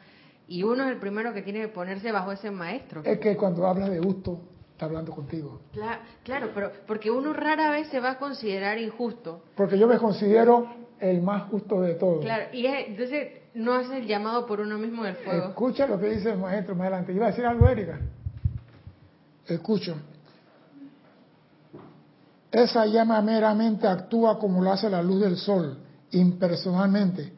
[0.46, 3.02] Y uno es el primero que tiene que ponerse bajo ese maestro.
[3.02, 4.42] Es que cuando habla de gusto,
[4.74, 5.60] está hablando contigo.
[5.72, 9.44] Claro, claro, pero porque uno rara vez se va a considerar injusto.
[9.54, 10.66] Porque yo me considero
[10.98, 12.24] el más justo de todos.
[12.24, 15.48] Claro, y entonces no hace el llamado por uno mismo del fuego.
[15.50, 17.12] Escucha lo que dice el maestro más adelante.
[17.12, 18.00] ¿Iba a decir algo, Erika?
[19.46, 19.94] Escucho.
[22.50, 25.78] Esa llama meramente actúa como lo hace la luz del sol,
[26.10, 27.32] impersonalmente,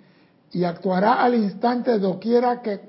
[0.52, 2.80] y actuará al instante doquiera, que,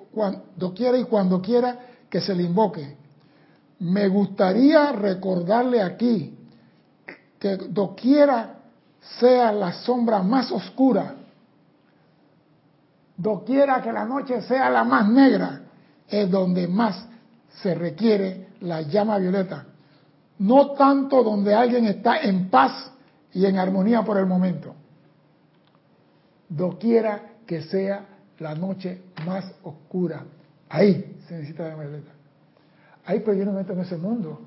[0.55, 1.79] doquiera y cuando quiera
[2.09, 3.06] que se le invoque
[3.79, 6.35] me gustaría recordarle aquí
[7.39, 8.55] que doquiera
[9.19, 11.15] sea la sombra más oscura,
[13.15, 15.61] doquiera que la noche sea la más negra,
[16.07, 17.07] es donde más
[17.61, 19.65] se requiere la llama violeta.
[20.39, 22.91] No tanto donde alguien está en paz
[23.33, 24.75] y en armonía por el momento.
[26.49, 28.05] Doquiera que sea
[28.39, 30.23] la noche más oscura.
[30.69, 32.16] Ahí se necesita la violeta.
[33.07, 34.39] Ahí pero yo no me meto en ese mundo.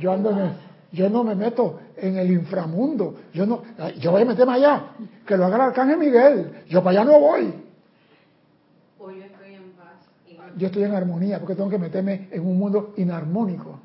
[0.00, 0.50] Yo ando en el,
[0.90, 3.14] yo no me meto en el inframundo.
[3.32, 3.62] Yo no,
[4.00, 4.86] yo voy a meterme allá.
[5.24, 6.62] Que lo haga el arcángel Miguel.
[6.68, 7.54] Yo para allá no voy.
[8.98, 10.08] O yo estoy en paz.
[10.26, 13.78] y- Yo estoy en armonía porque tengo que meterme en un mundo inarmónico.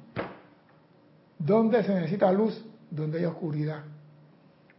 [1.38, 2.64] ¿Dónde se necesita luz?
[2.90, 3.84] Donde hay oscuridad.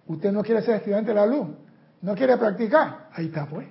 [0.06, 1.46] Usted no quiere ser estudiante de la luz.
[2.00, 3.08] No quiere practicar.
[3.12, 3.66] Ahí está, pues.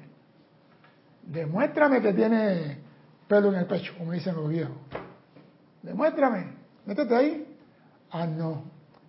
[1.24, 2.78] Demuéstrame que tiene
[3.28, 4.76] pelo en el pecho, como dicen los viejos.
[5.84, 6.54] Demuéstrame.
[6.86, 7.58] Métete ahí.
[8.12, 8.64] Ah, no.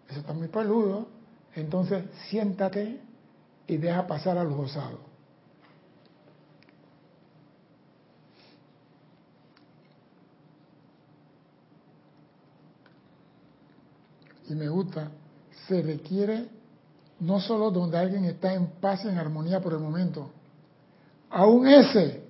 [0.08, 1.08] Eso está muy peludo.
[1.54, 3.00] Entonces, siéntate
[3.66, 5.12] y deja pasar a los osados.
[14.52, 15.10] y me gusta,
[15.66, 16.46] se requiere
[17.20, 20.30] no solo donde alguien está en paz y en armonía por el momento,
[21.30, 22.22] aún ese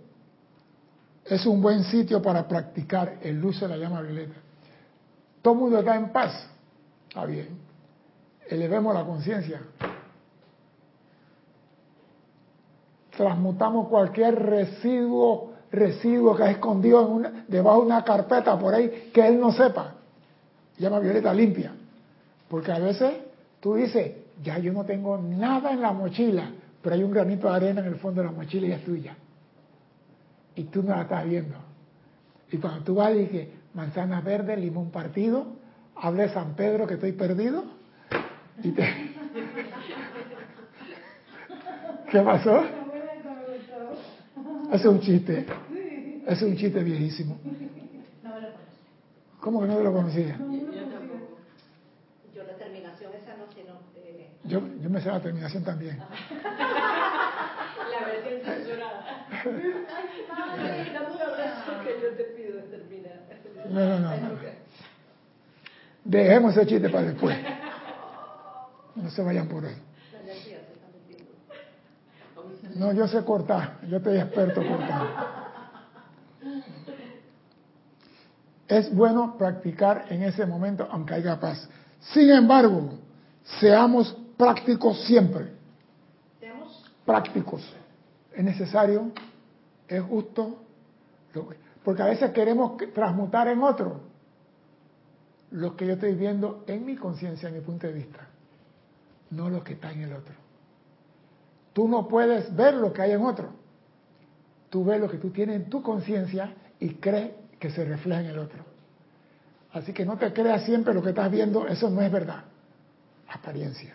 [1.35, 4.35] es un buen sitio para practicar el uso de la llama violeta.
[5.41, 6.47] Todo el mundo está en paz,
[7.09, 7.49] está bien,
[8.49, 9.61] elevemos la conciencia,
[13.17, 19.11] transmutamos cualquier residuo, residuo que ha escondido en una- debajo de una carpeta por ahí
[19.13, 19.95] que él no sepa,
[20.79, 21.73] llama violeta limpia.
[22.49, 23.15] Porque a veces
[23.61, 24.13] tú dices,
[24.43, 26.51] ya yo no tengo nada en la mochila,
[26.83, 29.17] pero hay un granito de arena en el fondo de la mochila y es tuya.
[30.55, 31.57] Y tú no la estás viendo.
[32.51, 35.47] Y cuando tú vas y dices, manzana verde, limón partido,
[35.97, 37.65] habla de San Pedro que estoy perdido,
[38.63, 38.83] y te...
[42.11, 42.63] ¿Qué pasó?
[44.73, 45.47] Es un chiste.
[46.27, 47.39] Es un chiste viejísimo.
[49.41, 50.37] ¿Cómo que no te lo conocía?
[52.35, 53.61] Yo la terminación esa no sé,
[53.97, 55.99] eh, Yo, yo me sé la terminación también.
[57.91, 59.27] la versión censurada.
[59.31, 59.32] Ay, dame un abrazo que yo te pido de terminar.
[63.71, 64.39] No, no, no, no.
[66.05, 67.37] Dejemos ese chiste para después.
[68.97, 69.77] No se vayan por ahí.
[72.75, 73.79] No, yo sé cortar.
[73.89, 75.11] Yo estoy experto cortando.
[78.69, 81.69] Es bueno practicar en ese momento, aunque haya paz.
[82.01, 82.99] Sin embargo,
[83.61, 85.53] seamos prácticos siempre.
[86.41, 87.63] Seamos prácticos.
[88.35, 89.13] Es necesario,
[89.97, 90.63] es justo,
[91.85, 94.01] porque a veces queremos que- transmutar en otro
[95.51, 98.27] lo que yo estoy viendo en mi conciencia, en mi punto de vista,
[99.31, 100.35] no lo que está en el otro.
[101.73, 103.51] Tú no puedes ver lo que hay en otro.
[104.71, 108.27] Tú ves lo que tú tienes en tu conciencia y crees que se refleja en
[108.27, 108.65] el otro.
[109.73, 112.45] Así que no te creas siempre lo que estás viendo, eso no es verdad.
[113.29, 113.95] Apariencia.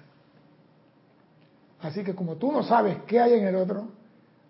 [1.82, 3.90] Así que como tú no sabes qué hay en el otro,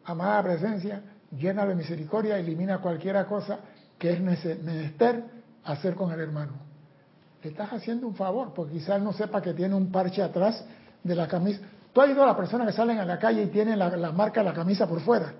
[0.05, 1.01] amada presencia,
[1.31, 3.59] llena de misericordia, elimina cualquier cosa
[3.97, 5.23] que es menester
[5.63, 6.53] hacer con el hermano.
[7.43, 10.63] Le estás haciendo un favor, porque quizás no sepa que tiene un parche atrás
[11.03, 11.61] de la camisa.
[11.93, 14.11] Tú has ido a las personas que salen a la calle y tienen la, la
[14.11, 15.33] marca de la camisa por fuera.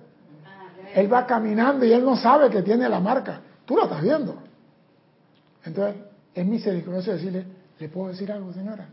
[0.94, 3.40] Él va caminando y él no sabe que tiene la marca.
[3.66, 4.42] Tú lo estás viendo.
[5.64, 6.02] Entonces,
[6.34, 7.44] es misericordioso decirle,
[7.78, 8.88] ¿le puedo decir algo, señora?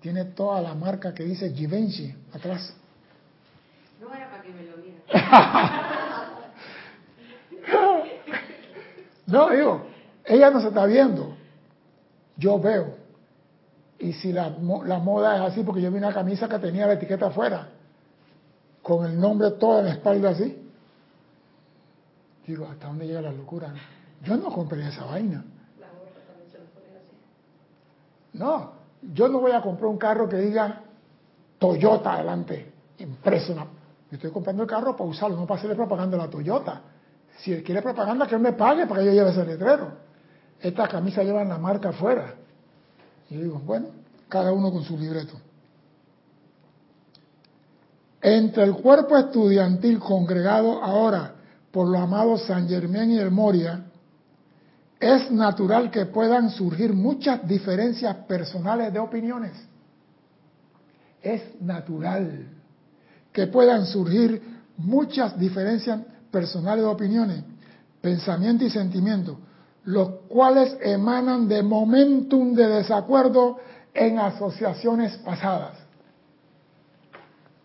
[0.00, 2.74] Tiene toda la marca que dice Givenchy atrás.
[4.00, 4.91] No era para que me lo viera.
[9.26, 9.86] No, digo,
[10.24, 11.34] ella no se está viendo.
[12.36, 12.96] Yo veo.
[13.98, 16.94] Y si la, la moda es así, porque yo vi una camisa que tenía la
[16.94, 17.68] etiqueta afuera,
[18.82, 20.58] con el nombre todo en la espalda así.
[22.46, 23.72] Digo, ¿hasta dónde llega la locura?
[24.22, 25.44] Yo no compré esa vaina.
[28.34, 28.72] No,
[29.14, 30.80] yo no voy a comprar un carro que diga
[31.58, 33.54] Toyota adelante, impreso.
[33.54, 33.81] no.
[34.12, 36.82] Estoy comprando el carro para usarlo, no para hacerle propaganda a la Toyota.
[37.38, 39.90] Si él quiere propaganda, que él me pague para que yo lleve ese letrero.
[40.60, 42.34] Estas camisas llevan la marca afuera.
[43.30, 43.86] Y yo digo, bueno,
[44.28, 45.34] cada uno con su libreto.
[48.20, 51.34] Entre el cuerpo estudiantil congregado ahora
[51.70, 53.86] por los amados San Germán y el Moria,
[55.00, 59.52] es natural que puedan surgir muchas diferencias personales de opiniones.
[61.22, 62.61] Es natural
[63.32, 64.42] que puedan surgir
[64.76, 67.44] muchas diferencias personales de opiniones,
[68.00, 69.38] pensamiento y sentimiento,
[69.84, 73.58] los cuales emanan de momentum de desacuerdo
[73.94, 75.78] en asociaciones pasadas.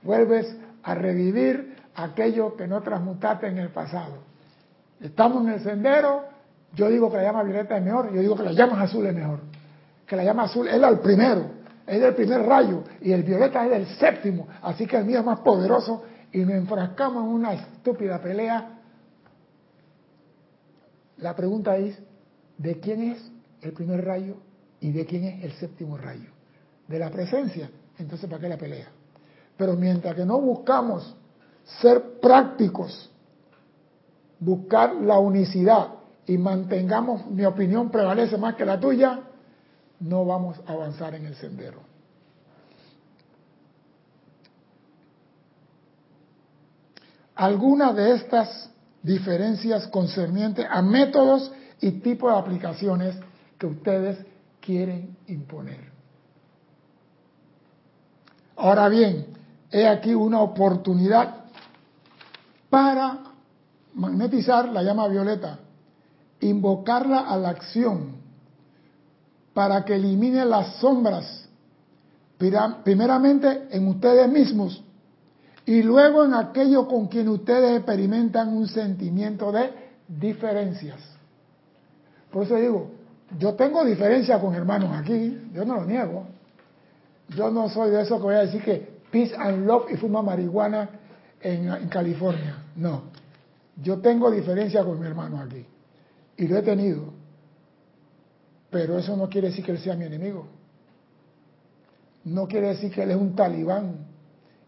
[0.04, 4.20] Vuelves a revivir aquello que no transmutaste en el pasado.
[5.02, 6.24] Estamos en el sendero,
[6.76, 9.14] yo digo que la llama violeta es mejor, yo digo que la llama azul es
[9.14, 9.40] mejor.
[10.06, 11.57] Que la llama azul es el primero,
[11.88, 15.26] es del primer rayo, y el violeta es del séptimo, así que el mío es
[15.26, 18.80] más poderoso, y nos enfrascamos en una estúpida pelea.
[21.18, 21.98] La pregunta es,
[22.58, 23.32] ¿de quién es
[23.62, 24.36] el primer rayo
[24.82, 26.30] y de quién es el séptimo rayo?
[26.88, 27.72] De la presencia.
[27.98, 28.90] Entonces, ¿para qué la pelea?
[29.56, 31.16] Pero mientras que no buscamos
[31.82, 33.10] ser prácticos,
[34.40, 35.88] buscar la unicidad
[36.26, 39.22] y mantengamos mi opinión prevalece más que la tuya,
[40.00, 41.82] no vamos a avanzar en el sendero.
[47.36, 48.72] Algunas de estas
[49.04, 53.16] diferencias concernientes a métodos y tipos de aplicaciones
[53.58, 54.26] que ustedes
[54.60, 55.92] quieren imponer.
[58.56, 59.28] Ahora bien,
[59.72, 61.46] he aquí una oportunidad
[62.70, 63.20] para
[63.94, 65.60] magnetizar la llama violeta,
[66.40, 68.17] invocarla a la acción
[69.58, 71.50] para que elimine las sombras,
[72.84, 74.84] primeramente en ustedes mismos
[75.66, 79.72] y luego en aquello con quien ustedes experimentan un sentimiento de
[80.08, 81.00] diferencias.
[82.32, 82.92] Por eso digo,
[83.40, 86.28] yo tengo diferencia con hermanos aquí, yo no lo niego.
[87.30, 90.22] Yo no soy de eso que voy a decir que peace and love y fuma
[90.22, 90.88] marihuana
[91.42, 92.58] en, en California.
[92.76, 93.06] No.
[93.82, 95.66] Yo tengo diferencia con mi hermano aquí.
[96.38, 97.17] Y lo he tenido.
[98.70, 100.46] Pero eso no quiere decir que él sea mi enemigo.
[102.26, 104.06] No quiere decir que él es un talibán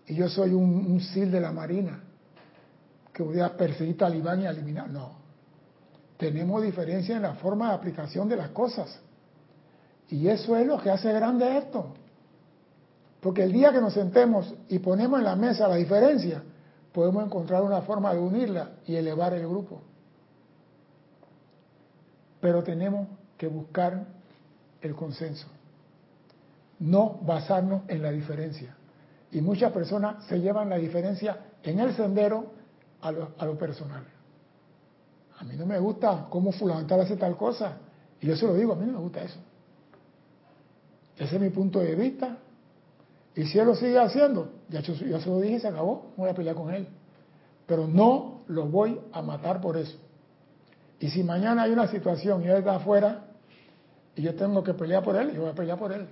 [0.08, 2.02] y yo soy un, un SIL de la Marina
[3.12, 4.90] que voy a perseguir talibán y eliminar.
[4.90, 5.12] No.
[6.18, 9.00] Tenemos diferencia en la forma de aplicación de las cosas.
[10.10, 11.94] Y eso es lo que hace grande esto.
[13.20, 16.42] Porque el día que nos sentemos y ponemos en la mesa la diferencia,
[16.94, 19.82] podemos encontrar una forma de unirla y elevar el grupo.
[22.40, 23.08] Pero tenemos
[23.40, 24.06] que buscar
[24.82, 25.48] el consenso,
[26.80, 28.76] no basarnos en la diferencia.
[29.32, 32.52] Y muchas personas se llevan la diferencia en el sendero
[33.02, 34.04] a lo, personal.
[35.40, 37.78] A mí no me gusta cómo fulano hace tal cosa.
[38.20, 39.40] Y yo se lo digo, a mí no me gusta eso.
[41.18, 42.38] Ese es mi punto de vista.
[43.36, 46.30] Y si él lo sigue haciendo, ya yo se lo dije y se acabó, voy
[46.30, 46.90] a pelear con él.
[47.66, 49.98] Pero no lo voy a matar por eso.
[51.00, 53.29] Y si mañana hay una situación y él está afuera
[54.20, 56.06] y yo tengo que pelear por él, yo voy a pelear por él.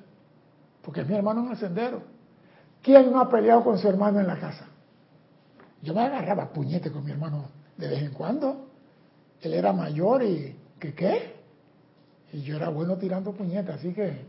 [0.82, 2.02] Porque es mi hermano en el sendero.
[2.82, 4.66] ¿Quién no ha peleado con su hermano en la casa?
[5.82, 8.70] Yo me agarraba puñete con mi hermano de vez en cuando.
[9.42, 11.36] Él era mayor y ¿qué qué?
[12.32, 14.26] Y yo era bueno tirando puñetes, así que...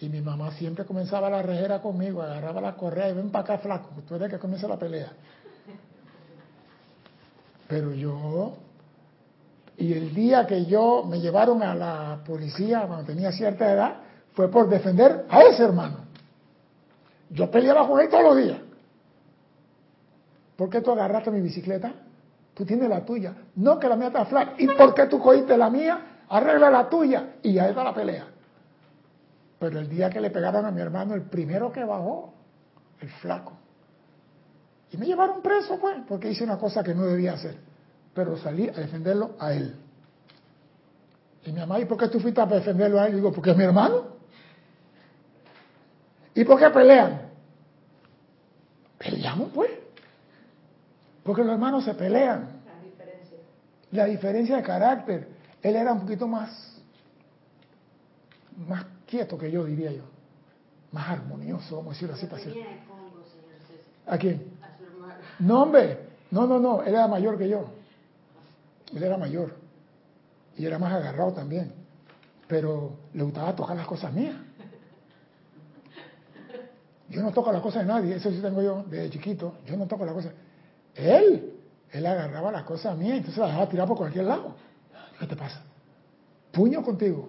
[0.00, 3.58] Y mi mamá siempre comenzaba la rejera conmigo, agarraba la correa y ven para acá
[3.58, 5.10] flaco, tú eres el que comienza la pelea.
[7.66, 8.56] Pero yo
[9.80, 13.94] y el día que yo me llevaron a la policía cuando tenía cierta edad,
[14.34, 16.04] fue por defender a ese hermano.
[17.30, 18.58] Yo peleaba con él todos los días.
[20.54, 21.94] ¿Por qué tú agarraste mi bicicleta?
[22.52, 23.32] Tú tienes la tuya.
[23.56, 24.52] No que la mía está flaca.
[24.58, 26.24] ¿Y por qué tú cogiste la mía?
[26.28, 27.36] Arregla la tuya.
[27.42, 28.26] Y ahí está la pelea.
[29.58, 32.34] Pero el día que le pegaron a mi hermano, el primero que bajó,
[33.00, 33.54] el flaco.
[34.92, 37.69] Y me llevaron preso, pues, porque hice una cosa que no debía hacer
[38.14, 39.74] pero salí a defenderlo a él.
[41.44, 43.14] Y mi mamá, ¿y por qué tú fuiste a defenderlo a él?
[43.14, 44.16] Y digo, porque es mi hermano.
[46.34, 47.22] ¿Y por qué pelean?
[48.98, 49.70] Peleamos, pues.
[51.22, 52.60] Porque los hermanos se pelean.
[52.66, 53.38] La diferencia.
[53.92, 55.28] La diferencia de carácter.
[55.62, 56.80] Él era un poquito más,
[58.66, 60.04] más quieto que yo, diría yo.
[60.92, 62.42] Más armonioso, vamos a decirlo así para
[64.06, 64.58] ¿A quién?
[64.62, 65.14] A su hermano.
[65.38, 65.98] No, hombre.
[66.30, 66.82] No, no, no.
[66.82, 67.79] Él era mayor que yo.
[68.94, 69.54] Él era mayor
[70.56, 71.72] y era más agarrado también,
[72.46, 74.36] pero le gustaba tocar las cosas mías.
[77.08, 79.86] Yo no toco las cosas de nadie, eso sí tengo yo desde chiquito, yo no
[79.86, 80.32] toco las cosas.
[80.94, 81.54] Él,
[81.90, 84.54] él agarraba las cosas mías entonces las dejaba tirar por cualquier lado.
[85.18, 85.62] ¿Qué te pasa?
[86.52, 87.28] Puño contigo,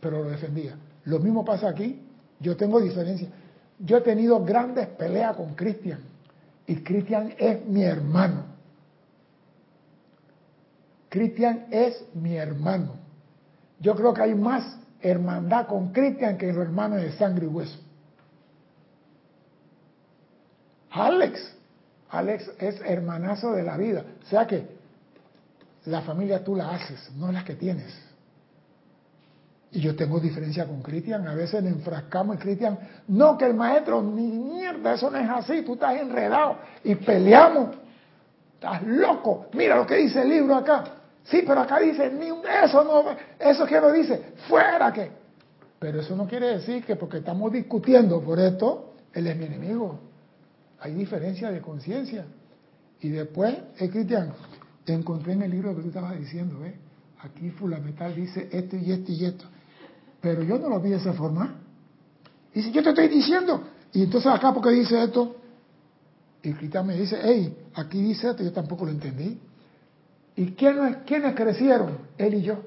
[0.00, 0.76] pero lo defendía.
[1.04, 2.02] Lo mismo pasa aquí,
[2.38, 3.28] yo tengo diferencia.
[3.78, 6.00] Yo he tenido grandes peleas con Cristian
[6.66, 8.57] y Cristian es mi hermano.
[11.08, 12.94] Cristian es mi hermano.
[13.80, 17.78] Yo creo que hay más hermandad con Cristian que los hermanos de sangre y hueso.
[20.90, 21.54] Alex,
[22.10, 24.04] Alex es hermanazo de la vida.
[24.24, 24.66] O sea que
[25.84, 27.94] la familia tú la haces, no la que tienes.
[29.70, 32.78] Y yo tengo diferencia con Cristian, a veces nos enfrascamos y Cristian,
[33.08, 37.76] no que el maestro, ni mierda, eso no es así, tú estás enredado y peleamos.
[38.54, 40.84] Estás loco, mira lo que dice el libro acá.
[41.30, 42.28] Sí, pero acá dice, ni
[42.64, 43.04] eso no,
[43.38, 45.10] eso que no dice, fuera que.
[45.78, 50.00] Pero eso no quiere decir que porque estamos discutiendo por esto, él es mi enemigo.
[50.80, 52.24] Hay diferencia de conciencia.
[53.00, 54.32] Y después, eh, Cristian,
[54.86, 56.74] encontré en el libro que tú estabas diciendo, ¿ves?
[57.20, 59.44] Aquí Fulamental dice esto y esto y esto.
[60.20, 61.56] Pero yo no lo vi de esa forma.
[62.54, 65.36] Y si yo te estoy diciendo, y entonces acá porque dice esto,
[66.42, 69.38] y Cristian me dice, hey, aquí dice esto, yo tampoco lo entendí.
[70.38, 71.98] ¿Y quiénes, quiénes crecieron?
[72.16, 72.58] Él y yo,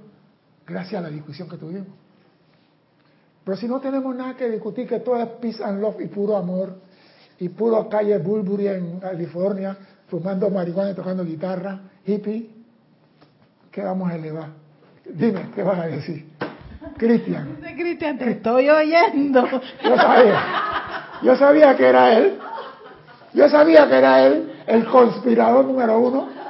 [0.67, 1.87] gracias a la discusión que tuvimos.
[3.45, 6.35] Pero si no tenemos nada que discutir, que todo es peace and love y puro
[6.35, 6.75] amor,
[7.39, 9.77] y puro calle Bulbury en California,
[10.09, 12.49] fumando marihuana y tocando guitarra, hippie,
[13.71, 14.49] ¿qué vamos a elevar?
[15.05, 16.27] Dime, ¿qué vas a decir?
[16.97, 17.57] Cristian.
[17.77, 19.47] Cristian, te estoy oyendo.
[19.81, 20.43] Yo sabía.
[21.23, 22.37] Yo sabía que era él.
[23.33, 26.40] Yo sabía que era él, el conspirador número uno.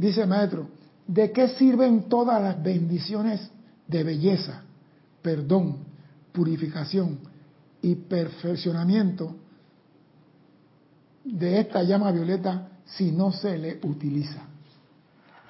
[0.00, 0.66] Dice maestro,
[1.06, 3.50] ¿de qué sirven todas las bendiciones
[3.86, 4.62] de belleza,
[5.20, 5.76] perdón,
[6.32, 7.18] purificación
[7.82, 9.36] y perfeccionamiento
[11.22, 14.40] de esta llama violeta si no se le utiliza?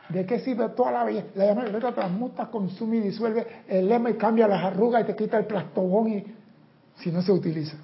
[0.09, 1.29] ¿De qué sirve toda la belleza?
[1.37, 5.15] La llama violeta transmuta, consume y disuelve el lema y cambia las arrugas y te
[5.15, 6.25] quita el plastogón y
[6.97, 7.77] si no se utiliza.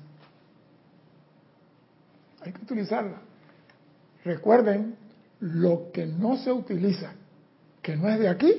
[2.41, 3.19] Hay que utilizarla.
[4.25, 5.06] Recuerden,
[5.55, 7.13] lo que no se utiliza,
[7.83, 8.53] que no es de aquí,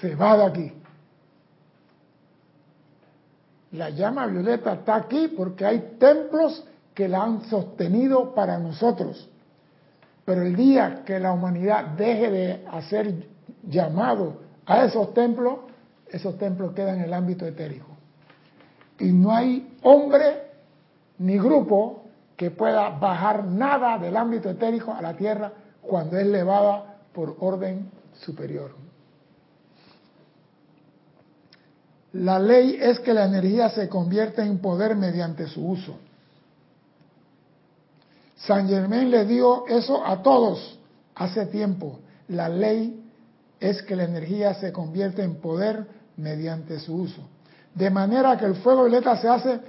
[0.00, 0.72] se va de aquí.
[3.72, 6.64] La llama violeta está aquí porque hay templos
[6.94, 9.28] que la han sostenido para nosotros.
[10.24, 13.14] Pero el día que la humanidad deje de hacer
[13.62, 15.58] llamado a esos templos,
[16.08, 17.86] esos templos quedan en el ámbito etérico.
[18.98, 20.42] Y no hay hombre
[21.18, 22.02] ni grupo
[22.36, 25.52] que pueda bajar nada del ámbito etérico a la tierra
[25.86, 27.90] cuando es elevada por orden
[28.24, 28.72] superior.
[32.12, 35.96] La ley es que la energía se convierte en poder mediante su uso.
[38.36, 40.78] San Germain le dio eso a todos
[41.14, 41.98] hace tiempo.
[42.28, 43.02] La ley
[43.60, 47.22] es que la energía se convierte en poder mediante su uso.
[47.74, 49.60] De manera que el fuego violeta se hace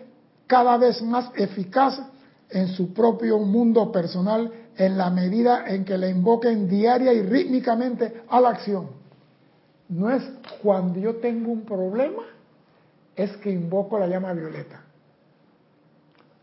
[0.46, 2.00] cada vez más eficaz
[2.50, 8.22] en su propio mundo personal en la medida en que le invoquen diaria y rítmicamente
[8.30, 8.90] a la acción.
[9.90, 10.24] No es
[10.62, 12.24] cuando yo tengo un problema,
[13.16, 14.82] es que invoco la llama violeta.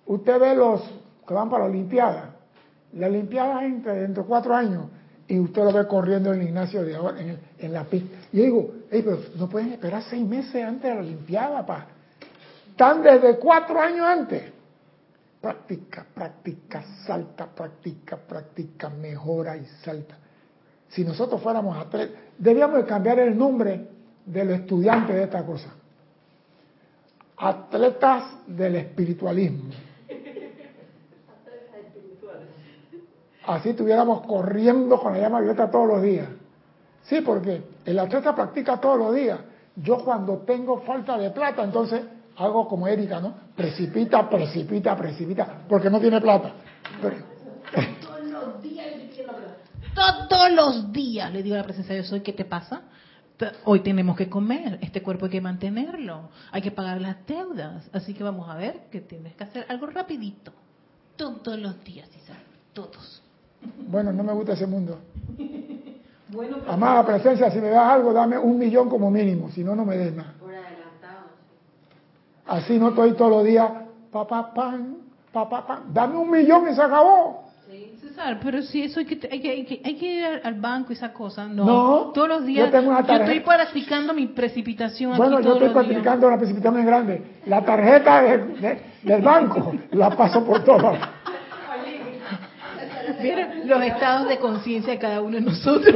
[0.07, 0.83] Usted ve los
[1.27, 2.35] que van para la Olimpiada.
[2.95, 4.87] La Olimpiada es dentro de cuatro años
[5.27, 8.17] y usted lo ve corriendo en el gimnasio de ahora, en, la pista.
[8.33, 11.87] Y digo, pero no pueden esperar seis meses antes de la Olimpiada, pa.
[12.71, 14.54] Están desde cuatro años antes.
[15.45, 20.17] Práctica, práctica, salta, práctica, práctica, mejora y salta.
[20.89, 23.87] Si nosotros fuéramos atletas, debíamos cambiar el nombre
[24.25, 25.75] de los estudiantes de esta cosa.
[27.37, 29.65] Atletas del espiritualismo.
[33.47, 36.29] Así estuviéramos corriendo con la llama violeta todos los días.
[37.03, 39.41] Sí, porque el atleta practica todos los días.
[39.77, 42.01] Yo cuando tengo falta de plata, entonces
[42.37, 43.35] hago como Erika, ¿no?
[43.57, 46.53] Precipita, precipita, precipita, porque no tiene plata.
[48.01, 49.11] todos los días le
[50.29, 52.83] Todos los días le digo a la presencia de Dios, ¿qué te pasa?
[53.65, 58.15] Hoy tenemos que comer, este cuerpo hay que mantenerlo, hay que pagar las deudas, así
[58.15, 60.53] que vamos a ver que tienes que hacer algo rapidito.
[61.17, 63.23] Todos los días, Isabel, todos.
[63.89, 65.01] Bueno, no me gusta ese mundo.
[66.69, 69.97] Amada presencia, si me das algo, dame un millón como mínimo, si no, no me
[69.97, 70.35] des nada.
[72.47, 73.71] Así no estoy todos los días,
[74.13, 74.97] papá, pan,
[75.33, 75.83] papá, pan.
[75.93, 77.45] Dame un millón y se acabó.
[77.67, 77.97] Sí.
[78.01, 81.13] César, pero si eso hay que, hay que, hay que, ir al banco y esa
[81.13, 81.47] cosa.
[81.47, 82.67] No, todos los días.
[82.67, 85.17] Yo, tengo una yo estoy practicando mi precipitación.
[85.17, 87.23] Bueno, yo estoy practicando la precipitación grande.
[87.47, 90.99] La tarjeta del banco la paso por todas.
[93.23, 95.95] Miren los estados de conciencia de cada uno de nosotros.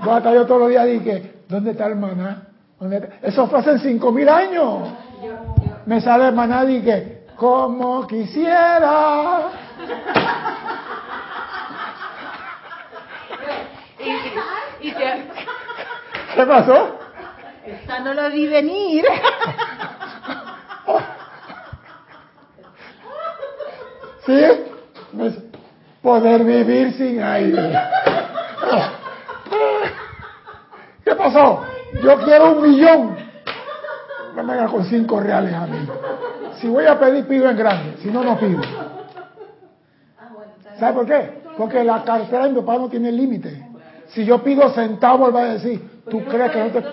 [0.00, 2.48] Voy a estar yo todos los días dije, ¿dónde está el maná?
[3.22, 4.88] Eso fue hace cinco mil años.
[5.86, 6.32] Me sale
[6.70, 9.50] y que, como quisiera.
[14.80, 16.98] y, ¿Qué pasó?
[17.64, 19.04] Esta no la vi venir.
[24.26, 24.42] ¿Sí?
[26.02, 27.72] Poder vivir sin aire.
[31.04, 31.64] ¿Qué pasó?
[32.02, 33.25] Yo quiero un millón.
[34.36, 35.78] No me haga con cinco reales a mí.
[36.60, 37.96] Si voy a pedir, pido en grande.
[38.02, 38.60] Si no, no pido.
[40.78, 41.42] ¿Sabe por qué?
[41.56, 43.66] Porque la cartera de mi papá no tiene límite.
[44.08, 46.84] Si yo pido centavos, él va a decir, ¿tú crees que no te...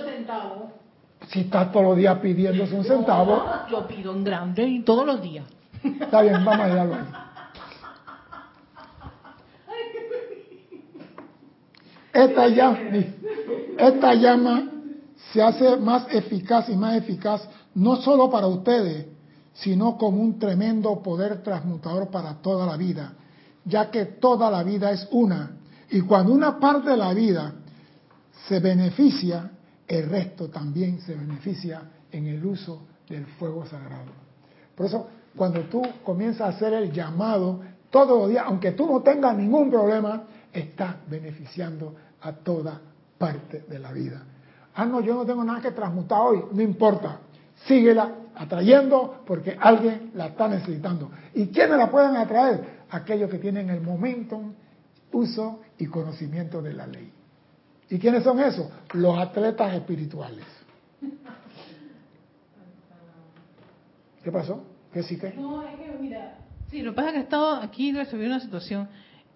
[1.27, 5.21] Si estás todos los días pidiéndose un centavo, Yo pido en grande y todos los
[5.21, 5.45] días.
[5.83, 7.01] está bien, vamos a dejarlo ahí.
[12.13, 12.77] Esta llama,
[13.77, 14.72] esta llama
[15.34, 17.41] se hace más eficaz y más eficaz,
[17.73, 19.07] no solo para ustedes,
[19.53, 23.13] sino como un tremendo poder transmutador para toda la vida,
[23.65, 25.57] ya que toda la vida es una.
[25.89, 27.51] Y cuando una parte de la vida
[28.47, 29.49] se beneficia,
[29.88, 31.81] el resto también se beneficia
[32.11, 34.11] en el uso del fuego sagrado.
[34.75, 37.59] Por eso, cuando tú comienzas a hacer el llamado
[37.89, 42.79] todos los días, aunque tú no tengas ningún problema, estás beneficiando a toda
[43.17, 44.23] parte de la vida.
[44.76, 47.19] Ah, no, yo no tengo nada que transmutar hoy, no importa.
[47.67, 51.11] Síguela atrayendo porque alguien la está necesitando.
[51.34, 52.84] ¿Y quiénes la pueden atraer?
[52.89, 54.53] Aquellos que tienen el momentum,
[55.11, 57.11] uso y conocimiento de la ley.
[57.89, 58.67] ¿Y quiénes son esos?
[58.93, 60.45] Los atletas espirituales.
[64.24, 64.63] ¿Qué pasó?
[64.91, 65.34] ¿Qué sí que?
[65.34, 66.38] No, es que mira,
[66.71, 68.88] sí, lo pasa que he estado aquí resolviendo una situación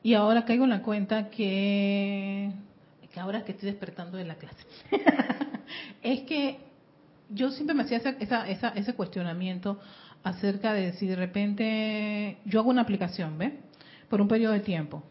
[0.02, 2.52] y ahora caigo en la cuenta que,
[3.18, 4.64] que ahora que estoy despertando de la clase,
[6.04, 6.60] es que
[7.30, 9.80] yo siempre me hacía esa, esa, esa- ese cuestionamiento
[10.24, 13.60] acerca de si de repente yo hago una aplicación, ¿ve?
[14.10, 15.04] Por un periodo de tiempo,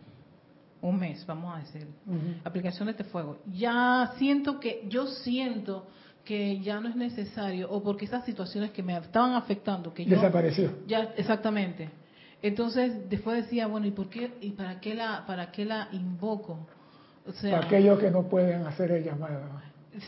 [0.81, 1.87] un mes, vamos a decir,
[2.45, 3.39] aplicación de este fuego.
[3.53, 5.89] Ya siento que, yo siento
[6.25, 10.17] que ya no es necesario, o porque esas situaciones que me estaban afectando, que yo
[10.17, 10.71] Desapareció.
[10.87, 11.91] ya, exactamente.
[12.43, 16.67] Entonces, después decía, bueno, ¿y por qué y para qué la para qué la invoco?
[17.29, 19.41] O sea, Para aquellos que no pueden hacer el llamado.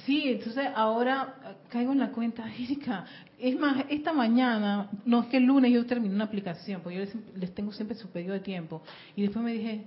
[0.04, 3.04] sí, entonces ahora eh, caigo en la cuenta, Erika,
[3.38, 7.04] es más, esta mañana, no es que el lunes yo terminé una aplicación, porque yo
[7.04, 8.82] les, les tengo siempre su periodo de tiempo,
[9.16, 9.86] y después me dije,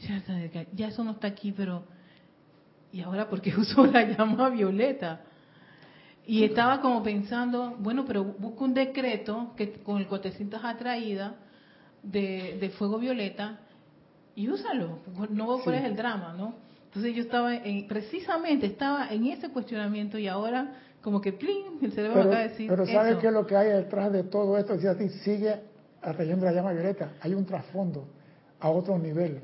[0.00, 0.34] ya, está,
[0.72, 1.84] ya eso no está aquí, pero
[2.92, 5.20] ¿y ahora por qué uso la llama violeta?
[6.26, 10.62] Y estaba como pensando, bueno, pero busca un decreto que con el cual te sientas
[10.64, 11.34] atraída
[12.02, 13.58] de, de fuego violeta
[14.36, 15.00] y úsalo.
[15.30, 15.82] No cuál Sí.
[15.82, 16.54] es el drama, ¿no?
[16.90, 21.78] Entonces yo estaba, en, precisamente estaba en ese cuestionamiento y ahora como que ¡plin!
[21.82, 24.12] el cerebro me Pero, acaba de decir pero ¿sabes qué es lo que hay detrás
[24.12, 24.76] de todo esto?
[24.76, 25.54] Si a ti sigue
[26.02, 28.08] atrayendo la llama violeta, hay un trasfondo
[28.58, 29.40] a otro nivel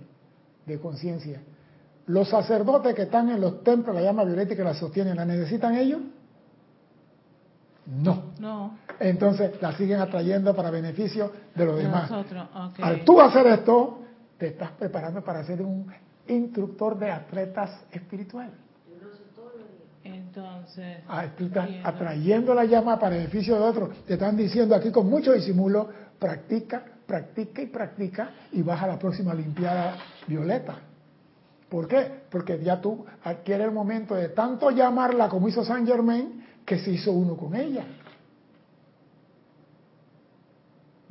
[0.67, 1.41] de conciencia.
[2.07, 5.25] Los sacerdotes que están en los templos, la llama violeta y que la sostienen, ¿la
[5.25, 6.01] necesitan ellos?
[7.87, 8.33] No.
[8.41, 12.11] No, Entonces la siguen atrayendo para beneficio de los de demás.
[12.11, 12.81] nosotros, ok.
[12.83, 14.01] Al tú hacer esto,
[14.37, 15.87] te estás preparando para ser un
[16.29, 18.51] instructor de atletas espiritual.
[20.05, 21.89] Entonces, Ah, tú estás entiendo.
[21.89, 24.05] atrayendo la llama para beneficio de otros.
[24.07, 28.99] Te están diciendo aquí con mucho disimulo, practica, practica y practica y vas a la
[28.99, 29.97] próxima Olimpiada
[30.29, 30.77] Violeta.
[31.69, 32.21] ¿Por qué?
[32.31, 36.93] Porque ya tú adquieres el momento de tanto llamarla como hizo Saint Germain que se
[36.93, 37.85] hizo uno con ella.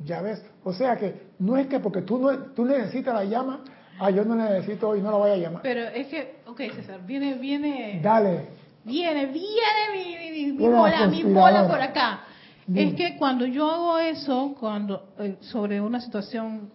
[0.04, 3.60] Ya ves, o sea que no es que porque tú no tú necesitas la llama,
[3.98, 5.62] ah, yo no necesito y no la voy a llamar.
[5.62, 8.48] Pero es que, ok, César, viene, viene, Dale,
[8.84, 12.20] viene, viene mi, mi, mi- bola, mi bola por acá.
[12.66, 12.90] Dime.
[12.90, 16.70] Es que cuando yo hago eso, cuando eh, sobre una situación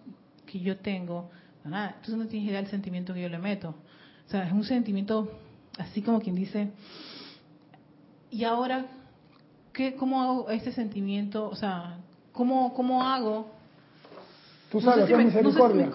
[0.46, 1.30] que yo tengo,
[1.64, 3.74] nada, tú no tienes idea del sentimiento que yo le meto.
[4.26, 5.30] O sea, es un sentimiento
[5.78, 6.70] así como quien dice,
[8.30, 8.86] y ahora,
[9.72, 11.48] ¿qué, ¿cómo hago ese sentimiento?
[11.48, 11.98] O sea,
[12.32, 13.50] ¿cómo, cómo hago?
[14.72, 15.90] Tú No sabes sé lo si que es me- no sé si misericordia.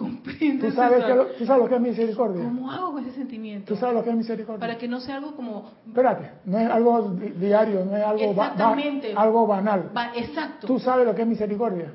[0.62, 2.44] tú, sabes que lo- tú sabes lo que es misericordia.
[2.44, 3.74] ¿Cómo hago con ese sentimiento?
[3.74, 4.60] Tú sabes lo que es misericordia.
[4.60, 5.72] Para que no sea algo como...
[5.88, 9.14] Espérate, no es algo di- diario, no es algo, ba- ba- Exactamente.
[9.18, 9.92] algo banal.
[9.98, 10.68] Va- exacto.
[10.68, 11.92] Tú sabes lo que es misericordia.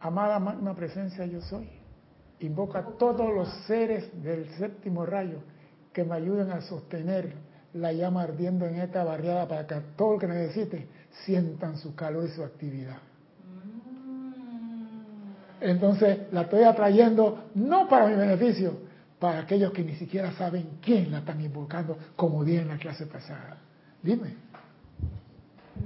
[0.00, 1.68] Amada magna presencia yo soy.
[2.40, 5.38] Invoca a todos los seres del séptimo rayo
[5.92, 7.34] que me ayuden a sostener
[7.74, 10.88] la llama ardiendo en esta barriada para que todo el que necesite
[11.26, 12.96] sientan su calor y su actividad.
[15.60, 18.78] Entonces la estoy atrayendo no para mi beneficio,
[19.18, 23.06] para aquellos que ni siquiera saben quién la están invocando, como di en la clase
[23.06, 23.58] pasada.
[24.02, 24.34] Dime.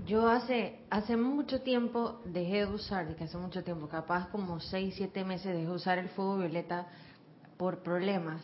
[0.07, 4.61] Yo hace hace mucho tiempo dejé de usar, de que hace mucho tiempo, capaz como
[4.61, 6.87] 6, 7 meses dejé de usar el fuego violeta
[7.57, 8.41] por problemas.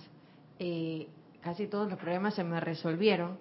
[0.58, 1.08] Eh,
[1.40, 3.38] casi todos los problemas se me resolvieron.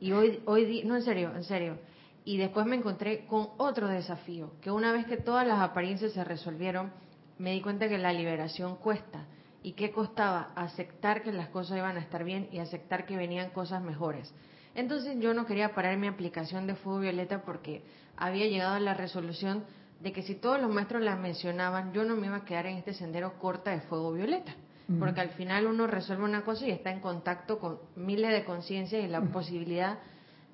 [0.00, 1.78] Y hoy, hoy no en serio, en serio.
[2.24, 6.22] Y después me encontré con otro desafío, que una vez que todas las apariencias se
[6.24, 6.92] resolvieron,
[7.38, 9.26] me di cuenta que la liberación cuesta.
[9.62, 10.52] ¿Y qué costaba?
[10.54, 14.32] Aceptar que las cosas iban a estar bien y aceptar que venían cosas mejores.
[14.74, 17.82] Entonces yo no quería parar mi aplicación de fuego violeta porque
[18.16, 19.64] había llegado a la resolución
[20.00, 22.76] de que si todos los maestros la mencionaban, yo no me iba a quedar en
[22.76, 24.54] este sendero corta de fuego violeta.
[24.98, 29.04] Porque al final uno resuelve una cosa y está en contacto con miles de conciencias
[29.04, 29.98] y la posibilidad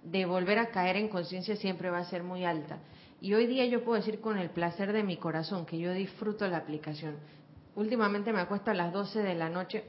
[0.02, 2.78] de volver a caer en conciencia siempre va a ser muy alta.
[3.24, 6.46] Y hoy día yo puedo decir con el placer de mi corazón que yo disfruto
[6.46, 7.16] la aplicación.
[7.74, 9.82] Últimamente me acuesto a las 12 de la noche,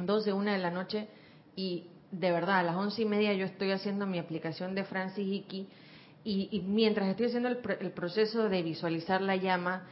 [0.00, 1.08] 12, 1 de la noche,
[1.56, 5.26] y de verdad, a las once y media yo estoy haciendo mi aplicación de Francis
[5.26, 5.66] Hickey
[6.22, 9.88] y, mientras estoy haciendo el, el, proceso de visualizar la llama,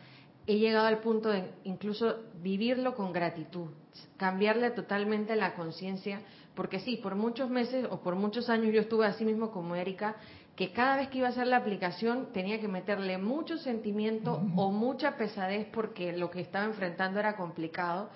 [0.46, 3.70] he llegado al punto de incluso vivirlo con gratitud,
[4.18, 6.20] cambiarle totalmente la conciencia,
[6.54, 10.14] porque sí, por muchos meses o por muchos años yo estuve así mismo como Erika,
[10.58, 14.72] que cada vez que iba a hacer la aplicación tenía que meterle mucho sentimiento o
[14.72, 18.10] mucha pesadez porque lo que estaba enfrentando era complicado.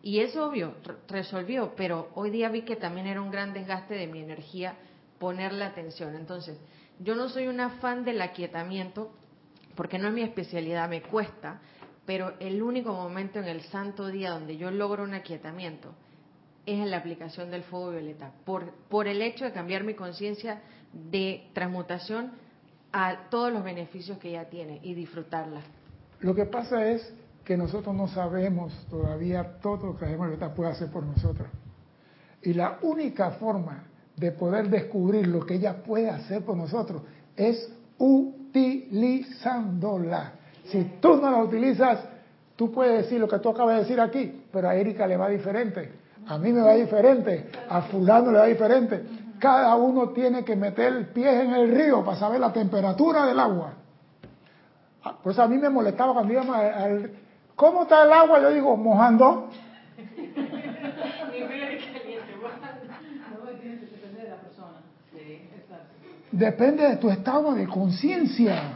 [0.00, 0.76] Y es obvio,
[1.08, 4.76] resolvió, pero hoy día vi que también era un gran desgaste de mi energía
[5.18, 6.14] ponerle atención.
[6.14, 6.56] Entonces,
[7.00, 9.10] yo no soy una fan del aquietamiento,
[9.74, 11.60] porque no es mi especialidad, me cuesta,
[12.06, 15.92] pero el único momento en el santo día donde yo logro un aquietamiento
[16.64, 20.62] es en la aplicación del fuego violeta, por, por el hecho de cambiar mi conciencia
[20.92, 22.32] de transmutación
[22.92, 25.60] a todos los beneficios que ella tiene y disfrutarla.
[26.20, 27.12] Lo que pasa es
[27.44, 31.46] que nosotros no sabemos todavía todo lo que la violeta puede hacer por nosotros.
[32.42, 33.84] Y la única forma
[34.16, 37.02] de poder descubrir lo que ella puede hacer por nosotros
[37.36, 40.32] es utilizándola.
[40.66, 42.00] Si tú no la utilizas,
[42.56, 45.28] tú puedes decir lo que tú acabas de decir aquí, pero a Erika le va
[45.28, 45.92] diferente,
[46.26, 49.04] a mí me va diferente, a fulano le va diferente.
[49.38, 53.38] Cada uno tiene que meter el pie en el río para saber la temperatura del
[53.38, 53.74] agua.
[55.22, 57.10] Pues a mí me molestaba cuando íbamos al,
[57.58, 58.40] ¿Cómo está el agua?
[58.40, 59.48] Yo digo, mojando.
[66.30, 68.74] Depende de tu estado de conciencia.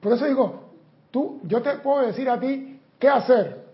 [0.00, 0.70] Por eso digo,
[1.10, 3.64] tú, yo te puedo decir a ti qué hacer,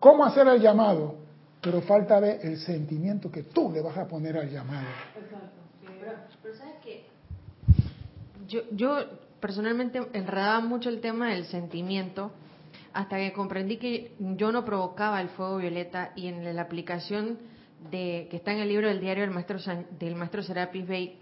[0.00, 1.14] cómo hacer el llamado,
[1.60, 4.86] pero falta ver el sentimiento que tú le vas a poner al llamado.
[6.42, 7.04] Pero, sabes que
[8.48, 9.04] yo, yo
[9.40, 12.32] personalmente enredaba mucho el tema del sentimiento
[12.92, 17.38] hasta que comprendí que yo no provocaba el fuego violeta y en la aplicación
[17.90, 19.58] de que está en el libro del diario del maestro
[19.98, 21.18] del maestro Serapis Bey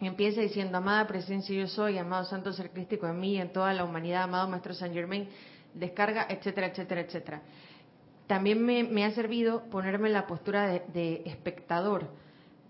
[0.00, 3.84] empieza diciendo amada presencia yo soy amado santo ser crístico en mí en toda la
[3.84, 5.28] humanidad amado maestro Saint Germain
[5.72, 7.42] descarga etcétera etcétera etcétera
[8.26, 12.08] también me, ha servido ponerme en la postura de, espectador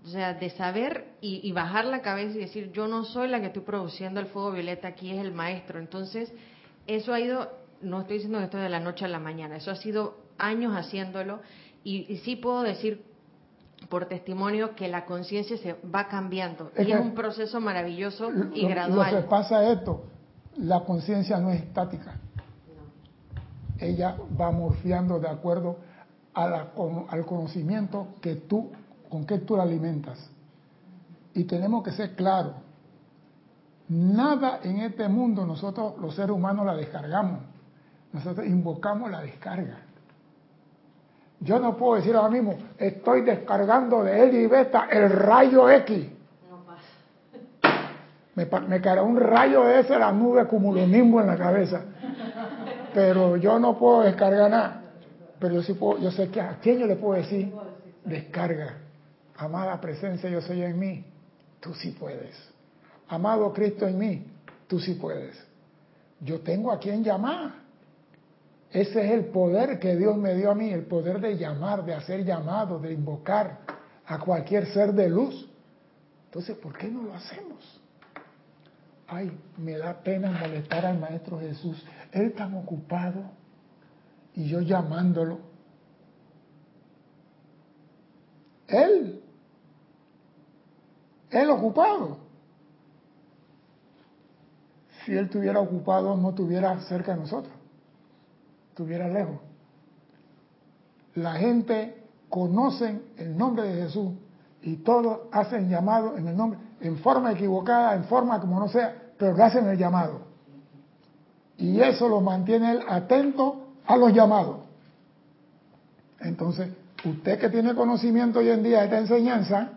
[0.04, 3.40] o sea, de saber y, y, bajar la cabeza y decir, yo no soy la
[3.40, 5.78] que estoy produciendo el fuego violeta, aquí es el maestro.
[5.78, 6.30] Entonces,
[6.86, 7.48] eso ha ido
[7.84, 11.40] no estoy diciendo esto de la noche a la mañana, eso ha sido años haciéndolo
[11.84, 13.04] y, sí puedo decir
[13.88, 19.14] por testimonio que la conciencia se va cambiando y es un proceso maravilloso y gradual.
[19.14, 20.04] Lo que pasa es esto,
[20.56, 22.18] la conciencia no es estática.
[23.78, 25.78] Ella va morfiando de acuerdo
[26.34, 28.70] al conocimiento que tú,
[29.08, 30.30] con que tú la alimentas.
[31.34, 32.54] Y tenemos que ser claros,
[33.88, 37.54] nada en este mundo nosotros los seres humanos la descargamos
[38.14, 39.78] nosotros invocamos la descarga.
[41.40, 46.06] Yo no puedo decir ahora mismo, estoy descargando de él y beta el rayo X.
[46.48, 47.90] No pasa.
[48.36, 51.82] Me, me caerá un rayo de ese la nube cumulonimbo en la cabeza.
[52.94, 54.82] Pero yo no puedo descargar nada.
[55.38, 57.52] Pero yo sí puedo, yo sé que a quién yo le puedo decir,
[58.04, 58.78] descarga.
[59.36, 61.04] Amada presencia, yo soy en mí.
[61.60, 62.34] Tú sí puedes.
[63.08, 64.26] Amado Cristo en mí,
[64.68, 65.36] tú sí puedes.
[66.20, 67.64] Yo tengo a quien llamar.
[68.70, 71.94] Ese es el poder que Dios me dio a mí, el poder de llamar, de
[71.94, 73.58] hacer llamado, de invocar
[74.06, 75.48] a cualquier ser de luz.
[76.26, 77.80] Entonces, ¿por qué no lo hacemos?
[79.06, 81.84] Ay, me da pena molestar al Maestro Jesús.
[82.12, 83.32] Él tan ocupado
[84.34, 85.38] y yo llamándolo.
[88.66, 89.22] Él,
[91.30, 92.18] él ocupado.
[95.04, 97.54] Si él estuviera ocupado, no estuviera cerca de nosotros
[98.74, 99.36] estuviera lejos.
[101.14, 104.14] La gente conoce el nombre de Jesús
[104.62, 108.94] y todos hacen llamado en el nombre, en forma equivocada, en forma como no sea,
[109.18, 110.22] pero hacen el llamado.
[111.56, 114.58] Y eso lo mantiene él atento a los llamados.
[116.20, 116.70] Entonces,
[117.04, 119.70] usted que tiene conocimiento hoy en día de esta enseñanza,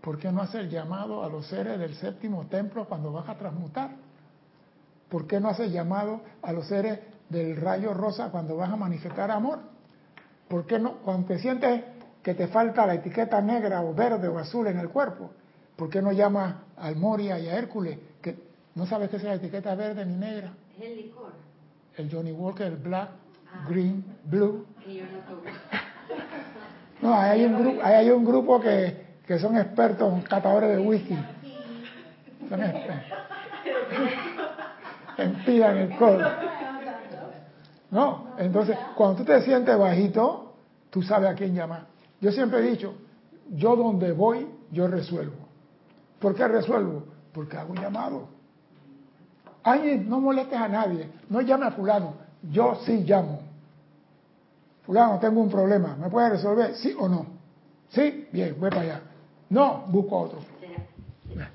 [0.00, 3.34] ¿por qué no hace el llamado a los seres del séptimo templo cuando vas a
[3.34, 3.90] transmutar?
[5.08, 8.76] ¿Por qué no hace el llamado a los seres del rayo rosa cuando vas a
[8.76, 9.58] manifestar amor.
[10.48, 10.98] ¿Por qué no?
[10.98, 11.82] Cuando te sientes
[12.22, 15.30] que te falta la etiqueta negra o verde o azul en el cuerpo,
[15.76, 17.98] ¿Por qué no llama al Moria y a Hércules?
[18.20, 18.36] Que
[18.74, 20.52] no sabes qué es la etiqueta verde ni negra.
[20.78, 21.32] Es el licor.
[21.96, 23.10] El Johnny Walker, el Black,
[23.52, 23.64] Ah.
[23.68, 24.66] Green, Blue.
[24.84, 25.42] Que yo no tomo.
[27.02, 30.78] No, ahí hay un grupo, ahí hay un grupo que, que son expertos catadores de
[30.78, 31.14] whisky.
[32.48, 33.12] Son expertos.
[35.18, 36.24] El codo.
[37.90, 40.54] No, entonces, cuando tú te sientes bajito,
[40.90, 41.86] tú sabes a quién llamar.
[42.20, 42.94] Yo siempre he dicho,
[43.50, 45.45] yo donde voy, yo resuelvo.
[46.18, 47.04] ¿Por qué resuelvo?
[47.32, 48.28] Porque hago un llamado.
[49.62, 52.14] Ay, no molestes a nadie, no llame a fulano,
[52.50, 53.40] yo sí llamo.
[54.84, 56.74] Fulano, tengo un problema, ¿me puede resolver?
[56.76, 57.26] ¿Sí o no?
[57.88, 59.00] Sí, bien, voy para allá.
[59.50, 60.38] No, busco otro.
[61.28, 61.50] ¿Será,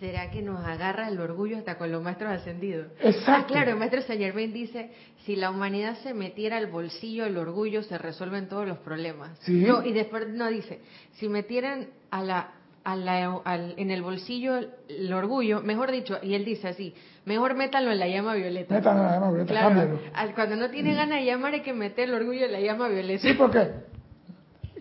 [0.00, 2.86] será que nos agarra el orgullo hasta con los maestros ascendidos?
[3.00, 3.30] Exacto.
[3.30, 4.90] Ah, claro, el maestro Saint Germain dice,
[5.26, 9.38] si la humanidad se metiera al bolsillo el orgullo, se resuelven todos los problemas.
[9.40, 9.64] Sí.
[9.66, 10.80] No, y después no dice,
[11.14, 12.52] si metieran a la,
[12.92, 14.56] al- en el bolsillo
[14.88, 16.94] el, orgullo, mejor dicho, y él dice así,
[17.24, 18.74] mejor métanlo en la llama violeta.
[18.74, 19.98] Métanlo en la llama violeta, Claro, cámbialo.
[20.14, 22.88] al- cuando no tiene ganas de llamar hay que meter el orgullo en la llama
[22.88, 23.22] violeta.
[23.22, 23.70] Sí, porque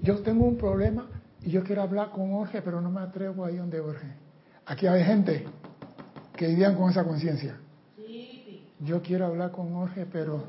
[0.01, 1.07] yo tengo un problema
[1.43, 4.07] y yo quiero hablar con Jorge, pero no me atrevo ahí donde Jorge.
[4.65, 5.45] Aquí hay gente
[6.35, 7.57] que vivían con esa conciencia.
[8.79, 10.43] Yo quiero hablar con Jorge, pero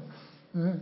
[0.54, 0.74] eh,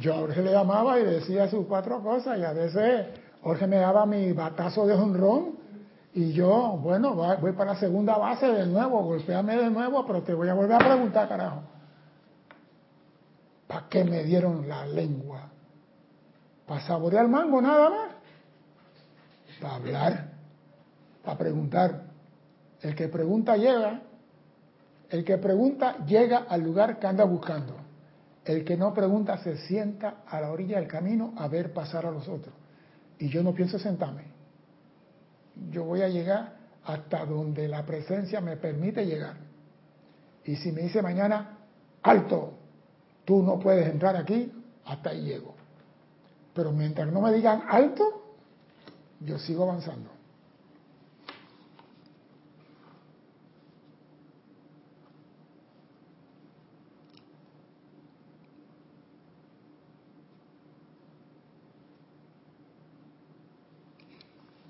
[0.00, 3.06] yo a Jorge le llamaba y decía sus cuatro cosas y a veces
[3.42, 5.63] Jorge me daba mi batazo de honrón
[6.16, 10.32] y yo, bueno, voy para la segunda base de nuevo, golpeame de nuevo, pero te
[10.32, 11.62] voy a volver a preguntar, carajo.
[13.66, 15.48] ¿Para qué me dieron la lengua?
[16.66, 18.10] ¿Para saborear mango nada más?
[19.60, 20.28] Para hablar,
[21.24, 22.02] para preguntar.
[22.80, 24.02] El que pregunta llega,
[25.10, 27.74] el que pregunta llega al lugar que anda buscando.
[28.44, 32.12] El que no pregunta se sienta a la orilla del camino a ver pasar a
[32.12, 32.54] los otros.
[33.18, 34.33] Y yo no pienso sentarme.
[35.70, 39.36] Yo voy a llegar hasta donde la presencia me permite llegar.
[40.44, 41.58] Y si me dice mañana,
[42.02, 42.54] alto,
[43.24, 44.52] tú no puedes entrar aquí,
[44.84, 45.54] hasta ahí llego.
[46.52, 48.36] Pero mientras no me digan alto,
[49.20, 50.10] yo sigo avanzando.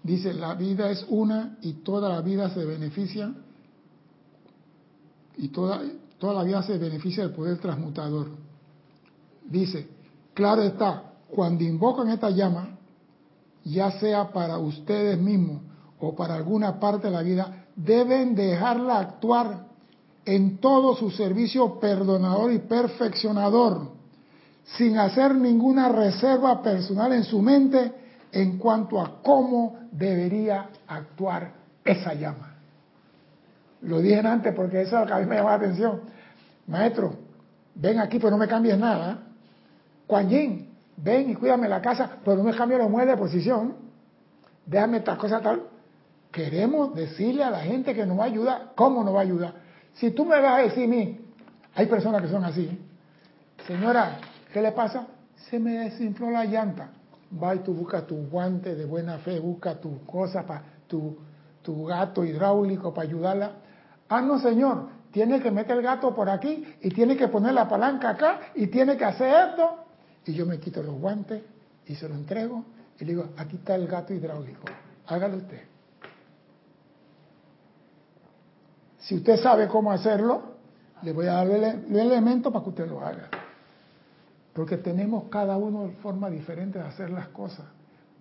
[0.05, 3.33] Dice, la vida es una y toda la vida se beneficia
[5.39, 5.81] y toda,
[6.19, 8.29] toda la vida se beneficia del poder transmutador.
[9.47, 9.89] Dice,
[10.35, 12.77] claro está, cuando invocan esta llama,
[13.65, 15.63] ya sea para ustedes mismos
[15.99, 19.69] o para alguna parte de la vida, deben dejarla actuar
[20.27, 23.89] en todo su servicio perdonador y perfeccionador,
[24.77, 28.04] sin hacer ninguna reserva personal en su mente
[28.35, 31.53] en cuanto a cómo debería actuar
[31.85, 32.55] esa llama.
[33.83, 36.01] Lo dije antes porque eso es lo que a mí me llama la atención.
[36.67, 37.15] Maestro,
[37.77, 39.19] ven aquí, pero no me cambies nada.
[40.09, 43.77] Kuan Yin, ven y cuídame la casa, pero no me cambies los muebles de posición.
[44.67, 45.63] Déjame estas cosas tal.
[46.33, 48.73] Queremos decirle a la gente que nos va a ayudar.
[48.75, 49.55] ¿Cómo nos va a ayudar?
[49.95, 51.21] Si tú me vas a decir a mí,
[51.77, 52.81] hay personas que son así.
[53.65, 54.19] Señora,
[54.53, 55.07] ¿qué le pasa?
[55.37, 56.89] Se me desinfló la llanta.
[57.43, 61.19] Va y tú buscas tu guante de buena fe, busca tu cosa para tu,
[61.63, 63.53] tu gato hidráulico para ayudarla.
[64.09, 67.69] Ah, no, señor, tiene que meter el gato por aquí y tiene que poner la
[67.69, 69.85] palanca acá y tiene que hacer esto.
[70.27, 71.43] Y yo me quito los guantes
[71.87, 72.65] y se lo entrego
[72.99, 74.65] y le digo, aquí está el gato hidráulico,
[75.07, 75.63] hágalo usted.
[78.99, 80.55] Si usted sabe cómo hacerlo,
[81.03, 83.29] le voy a dar el, el elemento para que usted lo haga.
[84.55, 87.67] Porque tenemos cada uno forma diferente de hacer las cosas.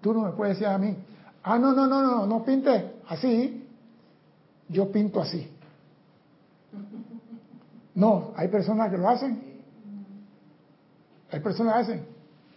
[0.02, 0.98] Tú no me puedes decir a mí,
[1.44, 3.68] ah, no, no, no, no, no pinte así,
[4.68, 5.50] yo pinto así.
[7.96, 9.62] No, hay personas que lo hacen.
[11.32, 12.06] Hay personas que hacen.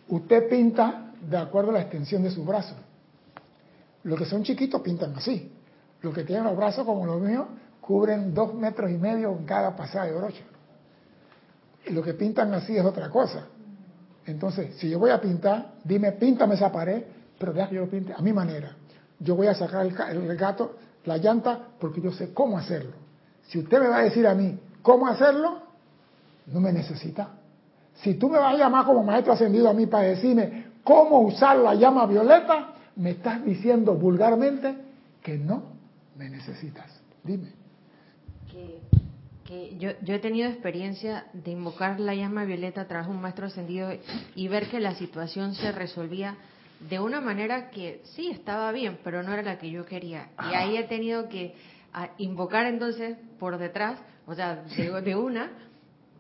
[0.09, 2.75] Usted pinta de acuerdo a la extensión de su brazo.
[4.05, 5.53] Los que son chiquitos pintan así.
[6.01, 7.47] Los que tienen los brazos como los míos
[7.81, 10.43] cubren dos metros y medio en cada pasada de brocha.
[11.87, 13.47] Y los que pintan así es otra cosa.
[14.27, 17.03] Entonces, si yo voy a pintar, dime, píntame esa pared,
[17.39, 18.77] pero deja que yo lo pinte a mi manera.
[19.21, 22.93] Yo voy a sacar el, el gato, la llanta, porque yo sé cómo hacerlo.
[23.47, 25.61] Si usted me va a decir a mí cómo hacerlo,
[26.47, 27.29] no me necesita.
[27.95, 31.57] Si tú me vas a llamar como maestro ascendido a mí para decirme cómo usar
[31.59, 34.75] la llama violeta, me estás diciendo vulgarmente
[35.23, 35.63] que no
[36.17, 36.87] me necesitas.
[37.23, 37.53] Dime.
[38.51, 38.81] Que,
[39.47, 43.91] que yo, yo he tenido experiencia de invocar la llama violeta tras un maestro ascendido
[44.35, 46.37] y ver que la situación se resolvía
[46.81, 50.29] de una manera que sí estaba bien, pero no era la que yo quería.
[50.51, 51.55] Y ahí he tenido que
[51.93, 55.51] a, invocar entonces por detrás, o sea, de, de una,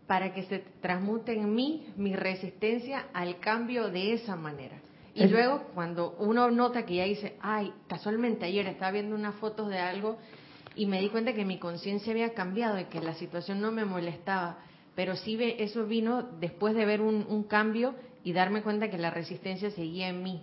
[0.07, 4.77] para que se transmute en mí mi resistencia al cambio de esa manera.
[5.15, 9.69] Y luego cuando uno nota que ya dice, ay, casualmente ayer estaba viendo unas fotos
[9.71, 10.19] de algo
[10.77, 13.85] y me di cuenta que mi conciencia había cambiado y que la situación no me
[13.85, 14.59] molestaba,
[14.95, 19.11] pero sí eso vino después de ver un, un cambio y darme cuenta que la
[19.11, 20.43] resistencia seguía en mí.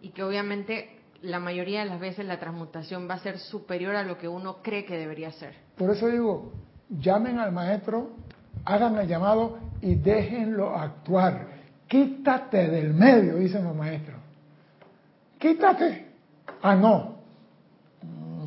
[0.00, 4.02] Y que obviamente la mayoría de las veces la transmutación va a ser superior a
[4.02, 5.54] lo que uno cree que debería ser.
[5.76, 6.52] Por eso digo,
[6.88, 8.10] llamen al maestro,
[8.64, 11.48] hagan el llamado y déjenlo actuar.
[11.88, 14.18] Quítate del medio, dicen los maestros.
[15.38, 16.08] Quítate.
[16.62, 17.13] Ah, no.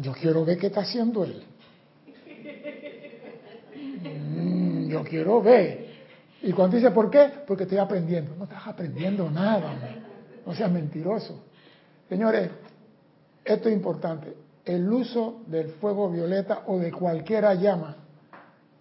[0.08, 1.44] Yo quiero ver qué está haciendo él.
[3.76, 5.86] Mm, Yo quiero ver.
[6.44, 7.30] Y cuando dice, ¿por qué?
[7.46, 8.34] Porque estoy aprendiendo.
[8.38, 9.70] No estás aprendiendo nada.
[9.70, 10.02] hombre.
[10.46, 11.44] No seas mentiroso.
[12.08, 12.50] Señores,
[13.44, 14.34] esto es importante.
[14.64, 17.98] El uso del fuego violeta o de cualquiera llama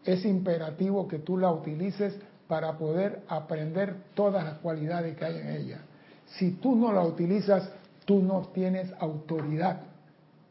[0.05, 2.17] es imperativo que tú la utilices
[2.47, 5.79] para poder aprender todas las cualidades que hay en ella.
[6.27, 7.69] Si tú no la utilizas,
[8.05, 9.96] tú no tienes autoridad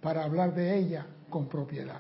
[0.06, 1.99] para hablar de ella con propiedad.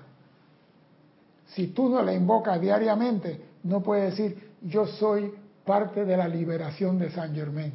[1.47, 5.33] Si tú no la invocas diariamente, no puedes decir, yo soy
[5.65, 7.73] parte de la liberación de San Germain.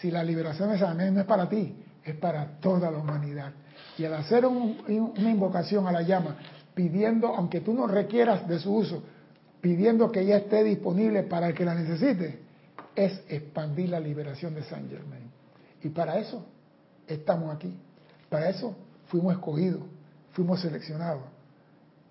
[0.00, 3.52] Si la liberación de San Germain no es para ti, es para toda la humanidad.
[3.96, 4.78] Y al hacer un-
[5.16, 6.38] una invocación a la llama,
[6.74, 9.04] pidiendo, aunque tú no requieras de su uso,
[9.60, 12.40] pidiendo que ella esté disponible para el que la necesite,
[12.96, 15.30] es expandir la liberación de San Germain.
[15.84, 16.44] Y para eso
[17.06, 17.72] estamos aquí.
[18.28, 18.74] Para eso
[19.08, 19.82] fuimos escogidos,
[20.32, 21.22] fuimos seleccionados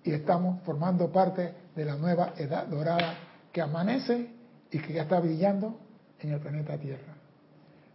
[0.04, 3.14] y estamos formando parte de la nueva edad dorada
[3.52, 4.30] que amanece
[4.70, 5.78] y que ya está brillando
[6.20, 7.14] en el planeta Tierra.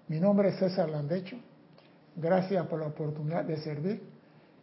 [0.07, 1.37] Mi nombre es César Landecho.
[2.15, 4.03] Gracias por la oportunidad de servir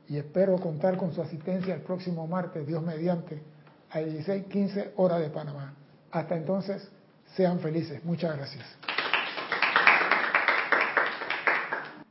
[0.08, 3.42] y espero contar con su asistencia el próximo martes, Dios mediante,
[3.90, 5.74] a 16:15 horas de Panamá.
[6.10, 6.88] Hasta entonces,
[7.36, 8.04] sean felices.
[8.04, 8.64] Muchas gracias.